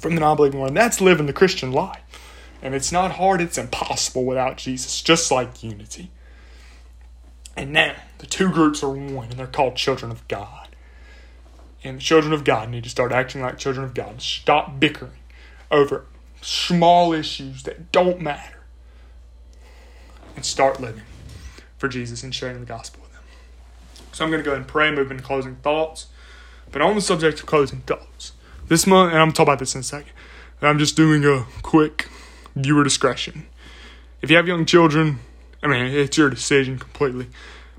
from 0.00 0.14
the 0.14 0.20
non-believing 0.20 0.60
world. 0.60 0.70
And 0.70 0.76
that's 0.76 1.00
living 1.00 1.26
the 1.26 1.32
Christian 1.32 1.72
life. 1.72 2.00
And 2.60 2.74
it's 2.74 2.90
not 2.90 3.12
hard. 3.12 3.40
It's 3.40 3.58
impossible 3.58 4.24
without 4.24 4.56
Jesus. 4.56 5.00
Just 5.00 5.30
like 5.30 5.62
unity. 5.62 6.10
And 7.56 7.72
now 7.72 7.94
the 8.18 8.26
two 8.26 8.50
groups 8.50 8.82
are 8.82 8.90
one, 8.90 9.30
and 9.30 9.38
they're 9.38 9.46
called 9.46 9.76
children 9.76 10.10
of 10.10 10.26
God. 10.28 10.68
And 11.84 11.98
the 11.98 12.02
children 12.02 12.32
of 12.32 12.44
God 12.44 12.70
need 12.70 12.84
to 12.84 12.90
start 12.90 13.12
acting 13.12 13.40
like 13.40 13.58
children 13.58 13.84
of 13.84 13.94
God. 13.94 14.20
Stop 14.20 14.80
bickering 14.80 15.12
over 15.70 16.06
small 16.40 17.12
issues 17.12 17.62
that 17.64 17.92
don't 17.92 18.20
matter 18.20 18.60
and 20.34 20.44
start 20.44 20.80
living 20.80 21.04
for 21.76 21.88
Jesus 21.88 22.22
and 22.22 22.34
sharing 22.34 22.60
the 22.60 22.66
gospel 22.66 23.02
with 23.02 23.12
them. 23.12 23.22
So 24.12 24.24
I'm 24.24 24.30
going 24.30 24.42
to 24.42 24.44
go 24.44 24.52
ahead 24.52 24.62
and 24.62 24.68
pray 24.68 24.90
move 24.90 25.10
into 25.10 25.22
closing 25.22 25.56
thoughts. 25.56 26.06
But 26.70 26.82
on 26.82 26.94
the 26.94 27.00
subject 27.00 27.40
of 27.40 27.46
closing 27.46 27.80
thoughts, 27.80 28.32
this 28.66 28.86
month, 28.86 29.12
and 29.12 29.20
I'm 29.20 29.32
talking 29.32 29.48
about 29.48 29.58
this 29.58 29.74
in 29.74 29.80
a 29.80 29.84
second, 29.84 30.12
I'm 30.60 30.78
just 30.78 30.96
doing 30.96 31.24
a 31.24 31.46
quick 31.62 32.08
viewer 32.58 32.84
discretion. 32.84 33.46
If 34.20 34.30
you 34.30 34.36
have 34.36 34.48
young 34.48 34.66
children, 34.66 35.20
I 35.62 35.68
mean, 35.68 35.86
it's 35.86 36.16
your 36.16 36.30
decision 36.30 36.78
completely. 36.78 37.28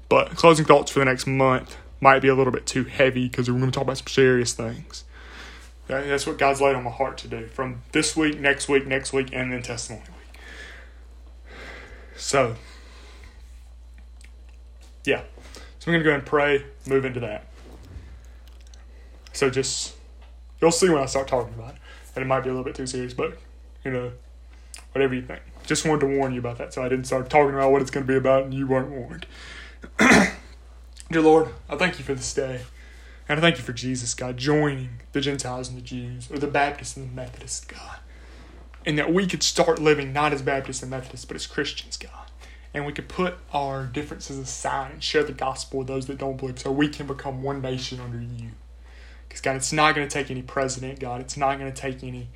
But 0.07 0.35
closing 0.35 0.65
thoughts 0.65 0.91
for 0.91 0.99
the 0.99 1.05
next 1.05 1.27
month 1.27 1.77
might 2.01 2.21
be 2.21 2.29
a 2.29 2.35
little 2.35 2.53
bit 2.53 2.65
too 2.65 2.85
heavy 2.85 3.27
because 3.27 3.49
we're 3.49 3.59
going 3.59 3.71
to 3.71 3.75
talk 3.75 3.83
about 3.83 3.97
some 3.97 4.07
serious 4.07 4.53
things. 4.53 5.03
That's 5.87 6.27
what 6.27 6.37
God's 6.37 6.61
laid 6.61 6.75
on 6.75 6.83
my 6.83 6.91
heart 6.91 7.17
to 7.19 7.27
do 7.27 7.47
from 7.47 7.81
this 7.91 8.15
week, 8.15 8.39
next 8.39 8.69
week, 8.69 8.85
next 8.85 9.11
week, 9.11 9.29
and 9.33 9.51
then 9.51 9.63
testimony 9.63 10.05
week. 10.07 10.41
So, 12.15 12.55
yeah. 15.03 15.23
So 15.79 15.87
I'm 15.87 15.93
going 15.93 16.03
to 16.03 16.09
go 16.09 16.13
and 16.13 16.25
pray, 16.25 16.65
move 16.87 17.05
into 17.05 17.19
that. 17.21 17.47
So 19.33 19.49
just, 19.49 19.95
you'll 20.61 20.71
see 20.71 20.89
when 20.89 21.01
I 21.01 21.05
start 21.05 21.27
talking 21.27 21.53
about 21.53 21.75
it. 21.75 21.81
And 22.15 22.23
it 22.23 22.27
might 22.27 22.41
be 22.41 22.49
a 22.49 22.51
little 22.51 22.65
bit 22.65 22.75
too 22.75 22.87
serious, 22.87 23.13
but, 23.13 23.37
you 23.83 23.91
know, 23.91 24.11
whatever 24.91 25.13
you 25.15 25.21
think. 25.21 25.41
Just 25.65 25.85
wanted 25.85 26.01
to 26.01 26.17
warn 26.17 26.33
you 26.33 26.39
about 26.39 26.57
that 26.57 26.73
so 26.73 26.83
I 26.83 26.89
didn't 26.89 27.05
start 27.05 27.29
talking 27.29 27.53
about 27.53 27.71
what 27.71 27.81
it's 27.81 27.91
going 27.91 28.05
to 28.05 28.11
be 28.11 28.17
about 28.17 28.45
and 28.45 28.53
you 28.53 28.67
weren't 28.67 28.89
warned. 28.89 29.25
Dear 31.11 31.21
Lord, 31.21 31.49
I 31.69 31.75
thank 31.75 31.99
you 31.99 32.05
for 32.05 32.13
this 32.13 32.33
day. 32.33 32.61
And 33.29 33.37
I 33.37 33.41
thank 33.41 33.57
you 33.57 33.63
for 33.63 33.73
Jesus, 33.73 34.15
God, 34.15 34.37
joining 34.37 35.01
the 35.11 35.21
Gentiles 35.21 35.69
and 35.69 35.77
the 35.77 35.83
Jews, 35.83 36.31
or 36.31 36.39
the 36.39 36.47
Baptists 36.47 36.97
and 36.97 37.11
the 37.11 37.15
Methodists, 37.15 37.63
God. 37.63 37.99
And 38.87 38.97
that 38.97 39.13
we 39.13 39.27
could 39.27 39.43
start 39.43 39.79
living 39.79 40.11
not 40.11 40.33
as 40.33 40.41
Baptists 40.41 40.81
and 40.81 40.89
Methodists, 40.89 41.25
but 41.25 41.35
as 41.35 41.45
Christians, 41.45 41.95
God. 41.95 42.31
And 42.73 42.87
we 42.87 42.93
could 42.93 43.07
put 43.07 43.35
our 43.53 43.85
differences 43.85 44.39
aside 44.39 44.91
and 44.91 45.03
share 45.03 45.23
the 45.23 45.31
gospel 45.31 45.79
with 45.79 45.87
those 45.87 46.07
that 46.07 46.17
don't 46.17 46.37
believe 46.37 46.57
so 46.57 46.71
we 46.71 46.89
can 46.89 47.05
become 47.05 47.43
one 47.43 47.61
nation 47.61 47.99
under 47.99 48.19
you. 48.19 48.49
Because, 49.27 49.41
God, 49.41 49.55
it's 49.55 49.73
not 49.73 49.93
going 49.93 50.07
to 50.07 50.13
take 50.13 50.31
any 50.31 50.41
president, 50.41 50.99
God. 50.99 51.21
It's 51.21 51.37
not 51.37 51.59
going 51.59 51.71
to 51.71 51.81
take 51.81 52.03
any, 52.03 52.29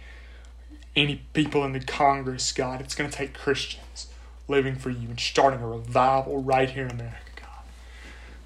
any 0.95 1.23
people 1.33 1.63
in 1.63 1.73
the 1.73 1.79
Congress, 1.79 2.51
God. 2.51 2.81
It's 2.81 2.95
going 2.95 3.09
to 3.09 3.15
take 3.15 3.33
Christians 3.33 4.07
living 4.47 4.75
for 4.75 4.89
you 4.89 5.09
and 5.09 5.19
starting 5.19 5.61
a 5.61 5.67
revival 5.67 6.41
right 6.41 6.69
here 6.69 6.85
in 6.85 6.91
America 6.91 7.17
God. 7.35 7.63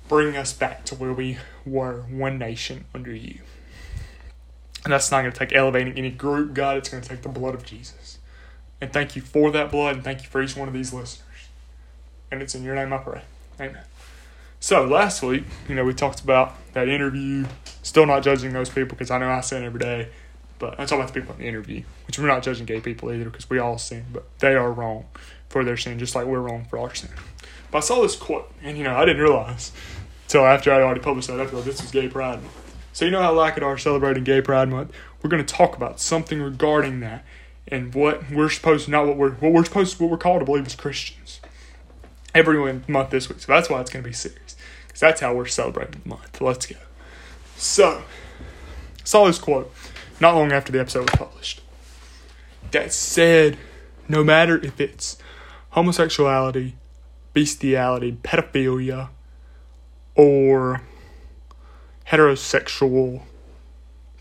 bring 0.08 0.38
us 0.38 0.54
back 0.54 0.86
to 0.86 0.96
where 0.96 1.14
we 1.14 1.38
were 1.66 2.02
one 2.10 2.38
nation 2.38 2.86
under 2.94 3.14
you. 3.14 3.40
And 4.84 4.94
that's 4.94 5.12
not 5.12 5.22
going 5.22 5.34
to 5.34 5.38
take 5.38 5.54
elevating 5.54 5.98
any 5.98 6.12
group, 6.12 6.54
God. 6.54 6.78
It's 6.78 6.90
going 6.90 7.04
to 7.04 7.10
take 7.10 7.22
the 7.22 7.30
blood 7.30 7.54
of 7.54 7.66
Jesus. 7.66 8.20
And 8.80 8.94
thank 8.94 9.16
you 9.16 9.22
for 9.22 9.52
that 9.52 9.72
blood, 9.72 9.96
and 9.96 10.04
thank 10.04 10.22
you 10.22 10.28
for 10.30 10.42
each 10.42 10.56
one 10.56 10.68
of 10.68 10.74
these 10.74 10.94
listeners. 10.94 11.28
And 12.32 12.42
it's 12.42 12.56
in 12.56 12.64
your 12.64 12.76
name 12.76 12.94
I 12.94 12.98
pray. 13.00 13.22
Amen. 13.60 13.84
So 14.60 14.86
last 14.86 15.22
week, 15.24 15.44
you 15.68 15.76
know, 15.76 15.84
we 15.84 15.94
talked 15.94 16.22
about 16.22 16.56
that 16.74 16.88
interview. 16.88 17.46
Still 17.84 18.06
not 18.06 18.24
judging 18.24 18.54
those 18.54 18.70
people 18.70 18.90
because 18.90 19.12
I 19.12 19.18
know 19.18 19.30
I 19.30 19.42
sin 19.42 19.64
every 19.64 19.80
day. 19.80 20.10
But 20.60 20.80
I'm 20.80 20.88
talking 20.88 21.00
about 21.02 21.13
the 21.13 21.20
people 21.20 21.36
in 21.36 21.41
the 21.41 21.48
interview, 21.48 21.84
which 22.08 22.17
we're 22.17 22.28
not 22.28 22.43
judging 22.43 22.65
gay 22.65 22.80
people 22.82 23.12
either 23.12 23.26
because 23.26 23.50
we 23.50 23.60
all 23.60 23.78
sin, 23.78 24.06
but 24.12 24.26
they 24.39 24.56
are 24.56 24.72
wrong 24.72 25.06
for 25.50 25.63
their 25.63 25.78
sin, 25.78 26.00
just 26.00 26.15
like 26.15 26.26
we're 26.26 26.39
wrong 26.39 26.65
for 26.70 26.80
our 26.80 26.93
sin. 26.93 27.10
But 27.72 27.80
I 27.80 27.82
saw 27.82 28.02
this 28.02 28.15
quote, 28.15 28.52
and 28.63 28.78
you 28.78 28.84
know, 28.84 28.96
I 28.96 29.06
didn't 29.06 29.22
realize 29.22 29.72
until 30.26 30.46
after 30.46 30.74
I'd 30.74 30.82
already 30.82 31.00
published 31.00 31.28
that 31.28 31.39
episode, 31.39 31.62
this 31.62 31.82
was 31.82 31.91
Gay 31.91 32.08
Pride 32.08 32.41
Month. 32.41 32.76
So 32.93 33.06
you 33.06 33.12
know 33.12 33.22
how 33.22 33.34
like 33.34 33.58
it 33.58 33.63
are 33.63 33.78
celebrating 33.78 34.24
Gay 34.24 34.41
Pride 34.41 34.70
Month? 34.70 34.91
We're 35.22 35.30
going 35.30 35.46
to 35.46 35.54
talk 35.54 35.76
about 35.76 36.00
something 36.00 36.41
regarding 36.41 37.00
that 37.02 37.24
and 37.67 37.93
what 37.93 38.30
we're 38.32 38.50
supposed 38.50 38.88
not 38.89 39.06
what 39.06 39.17
we're, 39.17 39.32
what 39.32 39.52
we're 39.52 39.65
supposed 39.65 40.00
what 40.00 40.10
we're 40.10 40.17
called 40.17 40.39
to 40.39 40.46
believe 40.46 40.65
as 40.65 40.76
Christians. 40.76 41.39
Every 42.34 42.82
month 42.88 43.10
this 43.10 43.30
week. 43.30 43.39
So 43.39 43.52
that's 43.52 43.70
why 43.70 43.82
it's 43.82 43.89
going 43.89 44.04
to 44.04 44.10
be 44.10 44.13
serious. 44.13 44.56
Because 44.88 45.00
that's 45.00 45.22
how 45.22 45.34
we're 45.34 45.48
celebrating 45.48 46.02
the 46.04 46.10
month. 46.10 46.39
Let's 46.39 46.65
go. 46.65 46.76
So, 47.56 48.04
I 49.00 49.04
saw 49.04 49.26
this 49.26 49.39
quote 49.39 49.74
not 50.19 50.36
long 50.36 50.51
after 50.51 50.71
the 50.71 50.80
episode 50.80 51.10
was 51.10 51.17
published 51.17 51.62
that 52.71 52.93
said, 52.93 53.58
no 54.08 54.23
matter 54.23 54.58
if 54.63 54.80
it's 54.80 55.17
homosexuality, 55.71 56.75
bestiality, 57.34 58.17
pedophilia, 58.23 59.10
or 60.15 60.82
heterosexual, 62.08 63.21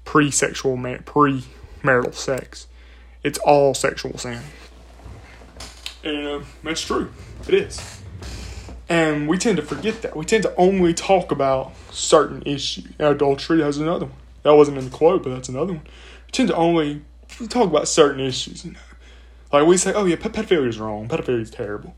pre-sexual, 0.04 0.76
pre-marital 1.04 2.12
sex. 2.12 2.66
It's 3.22 3.38
all 3.38 3.74
sexual 3.74 4.18
sin. 4.18 4.40
And 6.04 6.26
uh, 6.26 6.40
that's 6.62 6.82
true. 6.82 7.12
It 7.48 7.54
is. 7.54 8.00
And 8.88 9.26
we 9.26 9.36
tend 9.38 9.56
to 9.56 9.62
forget 9.64 10.02
that. 10.02 10.16
We 10.16 10.24
tend 10.24 10.44
to 10.44 10.54
only 10.56 10.94
talk 10.94 11.32
about 11.32 11.72
certain 11.90 12.42
issues. 12.46 12.86
Adultery 13.00 13.62
has 13.62 13.78
another 13.78 14.06
one. 14.06 14.14
That 14.46 14.54
wasn't 14.54 14.78
in 14.78 14.84
the 14.84 14.96
quote, 14.96 15.24
but 15.24 15.30
that's 15.30 15.48
another 15.48 15.72
one. 15.72 15.82
We 15.82 16.30
tend 16.30 16.50
to 16.50 16.54
only 16.54 17.02
talk 17.48 17.68
about 17.68 17.88
certain 17.88 18.20
issues. 18.20 18.64
You 18.64 18.74
know? 18.74 18.78
Like 19.52 19.66
we 19.66 19.76
say, 19.76 19.92
oh 19.92 20.04
yeah, 20.04 20.14
pedophilia 20.14 20.68
is 20.68 20.78
wrong. 20.78 21.08
Pedophilia 21.08 21.40
is 21.40 21.50
terrible. 21.50 21.96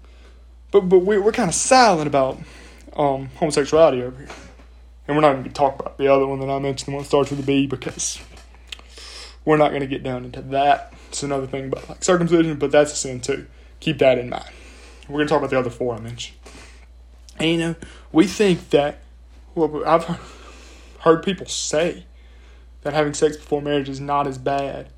But 0.71 0.89
but 0.89 1.01
we, 1.01 1.19
we're 1.19 1.33
kind 1.33 1.51
of 1.51 1.55
silent 1.55 2.07
about 2.07 2.39
um, 2.97 3.29
homosexuality 3.37 4.03
over 4.03 4.17
here. 4.17 4.29
And 5.07 5.15
we're 5.15 5.21
not 5.21 5.35
going 5.35 5.45
to 5.45 5.51
talk 5.51 5.79
about 5.79 5.99
the 5.99 6.09
other 6.09 6.27
one 6.27 6.41
that 6.41 6.49
I 6.49 6.59
mentioned, 6.59 6.87
the 6.87 6.93
one 6.93 7.03
that 7.03 7.09
starts 7.09 7.29
with 7.29 7.41
a 7.41 7.43
B, 7.43 7.67
because 7.67 8.19
we're 9.45 9.59
not 9.59 9.69
going 9.69 9.83
to 9.83 9.87
get 9.87 10.03
down 10.03 10.25
into 10.25 10.41
that. 10.41 10.95
It's 11.11 11.23
another 11.23 11.47
thing 11.47 11.67
about 11.67 11.87
like 11.87 12.03
circumcision, 12.03 12.59
but 12.59 12.71
that's 12.71 12.95
a 12.95 12.97
sin 12.97 13.21
too. 13.21 13.47
Keep 13.81 13.99
that 13.99 14.17
in 14.17 14.31
mind. 14.31 14.49
We're 15.07 15.19
going 15.19 15.27
to 15.27 15.31
talk 15.31 15.41
about 15.41 15.51
the 15.51 15.59
other 15.59 15.69
four 15.69 15.95
I 15.95 16.01
mentioned. 16.01 16.39
And 17.37 17.51
you 17.51 17.59
know, 17.59 17.75
we 18.11 18.27
think 18.27 18.71
that, 18.71 19.01
well, 19.55 19.85
I've 19.85 20.19
heard 21.01 21.23
people 21.23 21.45
say 21.45 22.07
that 22.83 22.93
having 22.93 23.15
sex 23.15 23.37
before 23.37 23.63
marriage 23.63 23.89
is 23.89 24.01
not 24.01 24.27
as 24.27 24.39
bad 24.39 24.89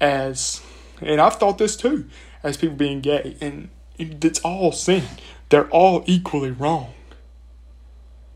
as, 0.00 0.60
and 1.00 1.20
I've 1.20 1.36
thought 1.36 1.58
this 1.58 1.76
too, 1.76 2.08
as 2.42 2.56
people 2.56 2.76
being 2.76 3.00
gay. 3.00 3.36
And 3.40 3.70
it's 3.98 4.40
all 4.40 4.72
sin. 4.72 5.04
They're 5.48 5.68
all 5.68 6.02
equally 6.06 6.50
wrong. 6.50 6.92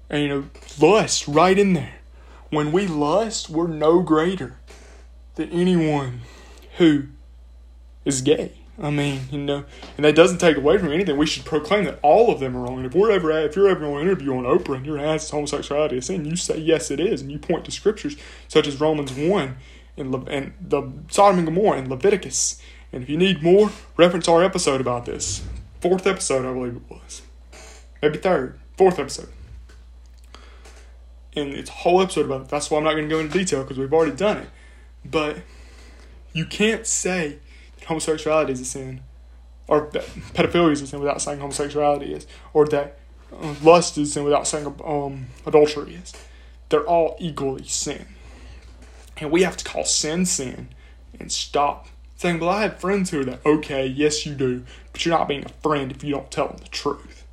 And 0.09 0.23
you 0.23 0.29
know, 0.29 0.45
lust 0.81 1.29
right 1.29 1.59
in 1.59 1.75
there. 1.75 1.97
When 2.51 2.73
we 2.73 2.87
lust, 2.87 3.51
we're 3.51 3.67
no 3.67 4.01
greater 4.01 4.57
than 5.35 5.51
anyone 5.51 6.23
who 6.79 7.09
is 8.05 8.23
gay. 8.23 8.58
I 8.81 8.91
mean, 8.91 9.23
you 9.33 9.39
know, 9.39 9.65
and 9.97 10.05
that 10.05 10.15
doesn't 10.15 10.39
take 10.39 10.57
away 10.57 10.79
from 10.79 10.93
anything. 10.93 11.17
We 11.17 11.27
should 11.27 11.45
proclaim 11.45 11.85
that 11.85 11.99
all 12.01 12.31
of 12.31 12.39
them 12.39 12.57
are 12.57 12.61
wrong. 12.61 12.77
And 12.77 12.87
if 12.87 12.95
we're 12.95 13.11
ever, 13.11 13.33
if 13.33 13.57
you're 13.57 13.69
ever 13.69 13.85
on 13.87 13.97
an 13.97 14.03
interview 14.03 14.35
on 14.35 14.45
Oprah 14.45 14.77
and 14.77 14.87
you're 14.87 15.01
asked 15.01 15.33
homosexuality 15.33 15.99
a 15.99 16.03
sin, 16.03 16.25
you 16.25 16.37
say 16.37 16.59
yes, 16.59 16.91
it 16.91 17.01
is, 17.01 17.21
and 17.21 17.33
you 17.33 17.39
point 17.39 17.65
to 17.65 17.73
scriptures 17.73 18.17
such 18.47 18.69
as 18.69 18.81
Romans 18.81 19.13
one 19.13 19.57
and, 19.97 20.13
Le- 20.13 20.31
and 20.31 20.53
the 20.61 20.93
Sodom 21.11 21.39
and 21.39 21.49
Gomorrah 21.49 21.79
and 21.79 21.89
Leviticus 21.89 22.63
And 22.93 23.03
if 23.03 23.09
you 23.09 23.17
need 23.17 23.43
more, 23.43 23.71
reference 23.97 24.29
our 24.29 24.45
episode 24.45 24.81
about 24.81 25.07
this. 25.07 25.43
Fourth 25.81 26.07
episode, 26.07 26.49
I 26.49 26.53
believe 26.53 26.77
it 26.77 26.83
was. 26.89 27.23
Maybe 28.01 28.19
third. 28.19 28.59
Fourth 28.77 28.99
episode. 29.01 29.29
And 31.35 31.53
it's 31.53 31.71
a 31.71 31.73
whole 31.73 32.01
episode 32.01 32.27
about 32.27 32.43
it. 32.43 32.49
That's 32.49 32.71
why 32.71 32.79
I'm 32.79 32.85
not 32.85 32.93
going 32.93 33.09
to 33.09 33.15
go 33.15 33.19
into 33.19 33.37
detail 33.37 33.63
because 33.63 33.79
we've 33.79 33.93
already 33.93 34.15
done 34.15 34.39
it. 34.39 34.49
But 35.05 35.39
you 36.33 36.47
can't 36.47 36.87
say 36.87 37.39
homosexuality 37.87 38.53
is 38.53 38.61
a 38.61 38.65
sin 38.65 39.03
or 39.69 39.87
pedophilia 39.87 40.73
is 40.73 40.83
a 40.83 40.87
sin 40.87 40.99
without 40.99 41.21
saying 41.21 41.39
homosexuality 41.39 42.13
is, 42.15 42.27
or 42.55 42.67
that 42.69 42.99
uh, 43.33 43.55
lust 43.63 43.99
is 43.99 44.15
sin 44.15 44.25
without 44.25 44.47
saying 44.49 44.75
um, 44.85 45.27
adultery 45.47 45.95
is. 45.95 46.15
They're 46.71 46.87
all 46.87 47.17
equally 47.21 47.65
sin. 47.65 48.07
And 49.19 49.31
we 49.31 49.43
have 49.43 49.57
to 49.59 49.65
call 49.65 49.85
sin 49.85 50.25
sin 50.25 50.69
and 51.21 51.31
stop 51.31 51.89
saying, 52.17 52.41
well, 52.41 52.51
I 52.51 52.63
have 52.63 52.81
friends 52.81 53.11
who 53.11 53.21
are 53.21 53.25
that. 53.25 53.45
Okay, 53.45 53.87
yes, 53.87 54.25
you 54.25 54.35
do, 54.35 54.65
but 54.93 55.05
you're 55.05 55.17
not 55.17 55.29
being 55.29 55.45
a 55.45 55.49
friend 55.49 55.93
if 55.93 56.03
you 56.03 56.15
don't 56.15 56.31
tell 56.31 56.49
them 56.49 56.59
the 56.59 56.69
truth. 56.69 57.27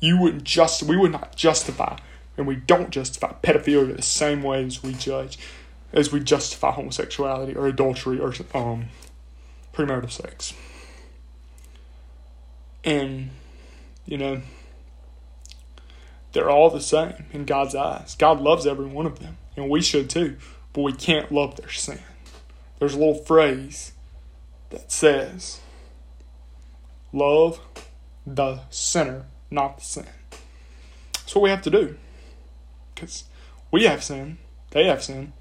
You 0.00 0.18
wouldn't 0.20 0.44
just, 0.44 0.82
we 0.82 0.96
would 0.96 1.12
not 1.12 1.34
justify, 1.34 1.98
and 2.36 2.46
we 2.46 2.56
don't 2.56 2.90
justify 2.90 3.32
pedophilia 3.42 3.96
the 3.96 4.02
same 4.02 4.42
way 4.42 4.64
as 4.64 4.82
we 4.82 4.92
judge, 4.92 5.38
as 5.92 6.12
we 6.12 6.20
justify 6.20 6.72
homosexuality 6.72 7.56
or 7.56 7.66
adultery 7.66 8.20
or 8.20 8.32
um, 8.54 8.86
premarital 9.78 10.10
sex. 10.10 10.54
And, 12.82 13.30
you 14.06 14.18
know, 14.18 14.42
they're 16.32 16.50
all 16.50 16.70
the 16.70 16.80
same 16.80 17.26
in 17.32 17.44
God's 17.44 17.74
eyes. 17.74 18.16
God 18.16 18.40
loves 18.40 18.66
every 18.66 18.86
one 18.86 19.06
of 19.06 19.20
them, 19.20 19.38
and 19.56 19.70
we 19.70 19.80
should 19.80 20.10
too, 20.10 20.36
but 20.72 20.82
we 20.82 20.92
can't 20.92 21.30
love 21.30 21.56
their 21.56 21.70
sin. 21.70 22.00
There's 22.78 22.94
a 22.94 22.98
little 22.98 23.14
phrase 23.14 23.92
that 24.70 24.90
says, 24.90 25.60
Love 27.12 27.60
the 28.26 28.60
sinner, 28.68 29.24
not 29.50 29.78
the 29.78 29.84
sin. 29.84 30.06
That's 31.14 31.34
what 31.34 31.42
we 31.42 31.50
have 31.50 31.62
to 31.62 31.70
do. 31.70 31.96
Because 32.94 33.24
we 33.70 33.84
have 33.84 34.04
sin, 34.04 34.38
they 34.70 34.84
have 34.84 35.02
sin. 35.02 35.32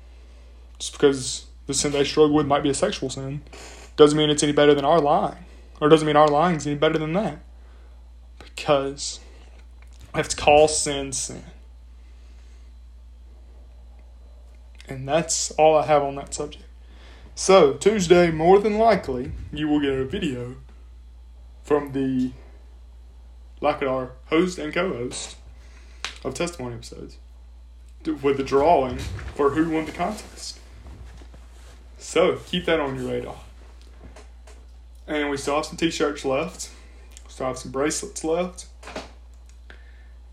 Just 0.79 0.93
because 0.93 1.47
the 1.65 1.73
sin 1.73 1.91
they 1.91 2.05
struggle 2.05 2.35
with 2.35 2.45
might 2.45 2.63
be 2.63 2.69
a 2.69 2.73
sexual 2.73 3.09
sin 3.09 3.41
doesn't 3.97 4.17
mean 4.17 4.29
it's 4.29 4.43
any 4.43 4.53
better 4.53 4.73
than 4.73 4.85
our 4.85 5.01
line, 5.01 5.45
Or 5.81 5.89
doesn't 5.89 6.07
mean 6.07 6.15
our 6.15 6.27
lying's 6.27 6.65
any 6.65 6.75
better 6.75 6.97
than 6.97 7.13
that. 7.13 7.39
Because 8.39 9.19
I 10.13 10.17
have 10.17 10.29
to 10.29 10.37
call 10.37 10.67
sin 10.67 11.11
sin. 11.11 11.43
And 14.87 15.07
that's 15.07 15.51
all 15.51 15.75
I 15.77 15.85
have 15.85 16.03
on 16.03 16.15
that 16.15 16.33
subject. 16.33 16.63
So, 17.35 17.73
Tuesday, 17.73 18.31
more 18.31 18.59
than 18.59 18.77
likely, 18.77 19.33
you 19.51 19.67
will 19.67 19.81
get 19.81 19.91
a 19.91 20.05
video 20.05 20.55
from 21.61 21.91
the, 21.91 22.31
our 23.61 24.13
host 24.27 24.57
and 24.57 24.73
co 24.73 24.93
host 24.93 25.35
of 26.23 26.33
testimony 26.33 26.75
episodes 26.75 27.17
with 28.05 28.37
the 28.37 28.43
drawing 28.43 28.97
for 29.35 29.51
who 29.51 29.69
won 29.69 29.85
the 29.85 29.91
contest. 29.91 30.59
So, 31.97 32.37
keep 32.45 32.65
that 32.65 32.79
on 32.79 32.95
your 32.95 33.11
radar. 33.11 33.35
And 35.07 35.29
we 35.29 35.37
still 35.37 35.55
have 35.55 35.65
some 35.65 35.77
t 35.77 35.89
shirts 35.89 36.25
left, 36.25 36.69
we 37.25 37.31
still 37.31 37.47
have 37.47 37.57
some 37.57 37.71
bracelets 37.71 38.23
left. 38.23 38.67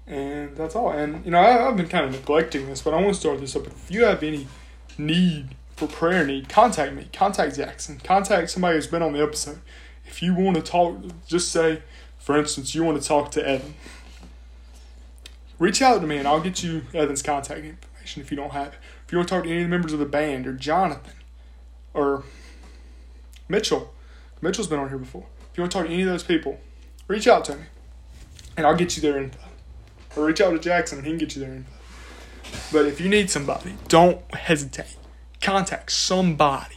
And 0.06 0.54
that's 0.56 0.74
all. 0.74 0.90
And, 0.90 1.24
you 1.24 1.30
know, 1.30 1.38
I, 1.38 1.52
have 1.52 1.76
been 1.76 1.88
kind 1.88 2.04
of 2.04 2.12
neglecting 2.12 2.66
this, 2.66 2.82
but 2.82 2.92
I 2.92 3.00
want 3.00 3.14
to 3.14 3.20
start 3.20 3.40
this 3.40 3.56
up. 3.56 3.66
If 3.66 3.90
you 3.90 4.04
have 4.04 4.22
any 4.22 4.46
need 4.98 5.54
for 5.76 5.86
prayer 5.86 6.26
need, 6.26 6.48
contact 6.48 6.92
me. 6.92 7.08
Contact 7.12 7.56
Jackson. 7.56 8.00
Contact 8.04 8.50
somebody 8.50 8.76
who's 8.76 8.86
been 8.86 9.02
on 9.02 9.14
the 9.14 9.22
episode. 9.22 9.60
If 10.04 10.22
you 10.22 10.34
want 10.34 10.56
to 10.56 10.62
talk, 10.62 10.98
just 11.26 11.50
say, 11.50 11.82
for 12.18 12.36
instance, 12.36 12.74
you 12.74 12.84
want 12.84 13.00
to 13.00 13.08
talk 13.08 13.30
to 13.32 13.46
Evan. 13.46 13.74
Reach 15.58 15.80
out 15.80 16.00
to 16.00 16.06
me 16.06 16.18
and 16.18 16.28
I'll 16.28 16.40
get 16.40 16.62
you 16.62 16.82
Evan's 16.92 17.22
contact 17.22 17.64
information 17.64 18.20
if 18.20 18.30
you 18.30 18.36
don't 18.36 18.52
have 18.52 18.74
it. 18.74 18.78
If 19.06 19.12
you 19.12 19.18
want 19.18 19.28
to 19.28 19.34
talk 19.34 19.44
to 19.44 19.50
any 19.50 19.62
of 19.62 19.66
the 19.66 19.70
members 19.70 19.92
of 19.92 19.98
the 19.98 20.04
band 20.04 20.46
or 20.46 20.52
Jonathan 20.52 21.14
or 21.94 22.24
Mitchell, 23.48 23.93
Mitchell's 24.44 24.66
been 24.66 24.78
on 24.78 24.90
here 24.90 24.98
before. 24.98 25.24
If 25.50 25.56
you 25.56 25.62
want 25.62 25.72
to 25.72 25.78
talk 25.78 25.86
to 25.86 25.92
any 25.92 26.02
of 26.02 26.08
those 26.08 26.22
people, 26.22 26.60
reach 27.08 27.26
out 27.26 27.46
to 27.46 27.56
me 27.56 27.62
and 28.58 28.66
I'll 28.66 28.76
get 28.76 28.94
you 28.94 29.00
their 29.00 29.16
info. 29.18 29.38
Or 30.14 30.26
reach 30.26 30.40
out 30.42 30.50
to 30.50 30.58
Jackson 30.58 30.98
and 30.98 31.06
he 31.06 31.12
can 31.12 31.18
get 31.18 31.34
you 31.34 31.40
their 31.40 31.54
info. 31.54 31.72
But 32.70 32.84
if 32.84 33.00
you 33.00 33.08
need 33.08 33.30
somebody, 33.30 33.74
don't 33.88 34.20
hesitate. 34.34 34.98
Contact 35.40 35.90
somebody. 35.90 36.76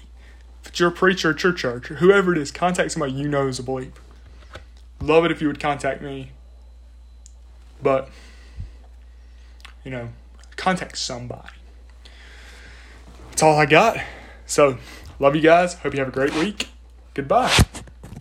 If 0.61 0.69
it's 0.69 0.79
your 0.79 0.91
preacher 0.91 1.31
at 1.31 1.43
your 1.43 1.51
church 1.51 1.91
or 1.91 1.95
whoever 1.95 2.31
it 2.31 2.37
is, 2.37 2.51
contact 2.51 2.93
somebody 2.93 3.11
you 3.11 3.27
know 3.27 3.49
is 3.49 3.59
a 3.59 3.63
believer. 3.63 3.91
Love 5.01 5.25
it 5.25 5.31
if 5.31 5.41
you 5.41 5.47
would 5.47 5.59
contact 5.59 6.01
me. 6.01 6.31
But, 7.83 8.09
you 9.83 9.91
know, 9.91 10.07
contact 10.55 10.97
somebody. 10.97 11.49
That's 13.31 13.43
all 13.43 13.57
I 13.57 13.65
got. 13.65 13.97
So, 14.45 14.77
love 15.19 15.35
you 15.35 15.41
guys. 15.41 15.73
Hope 15.73 15.93
you 15.93 15.99
have 15.99 16.07
a 16.07 16.11
great 16.11 16.33
week. 16.33 16.69
Goodbye. 17.17 17.49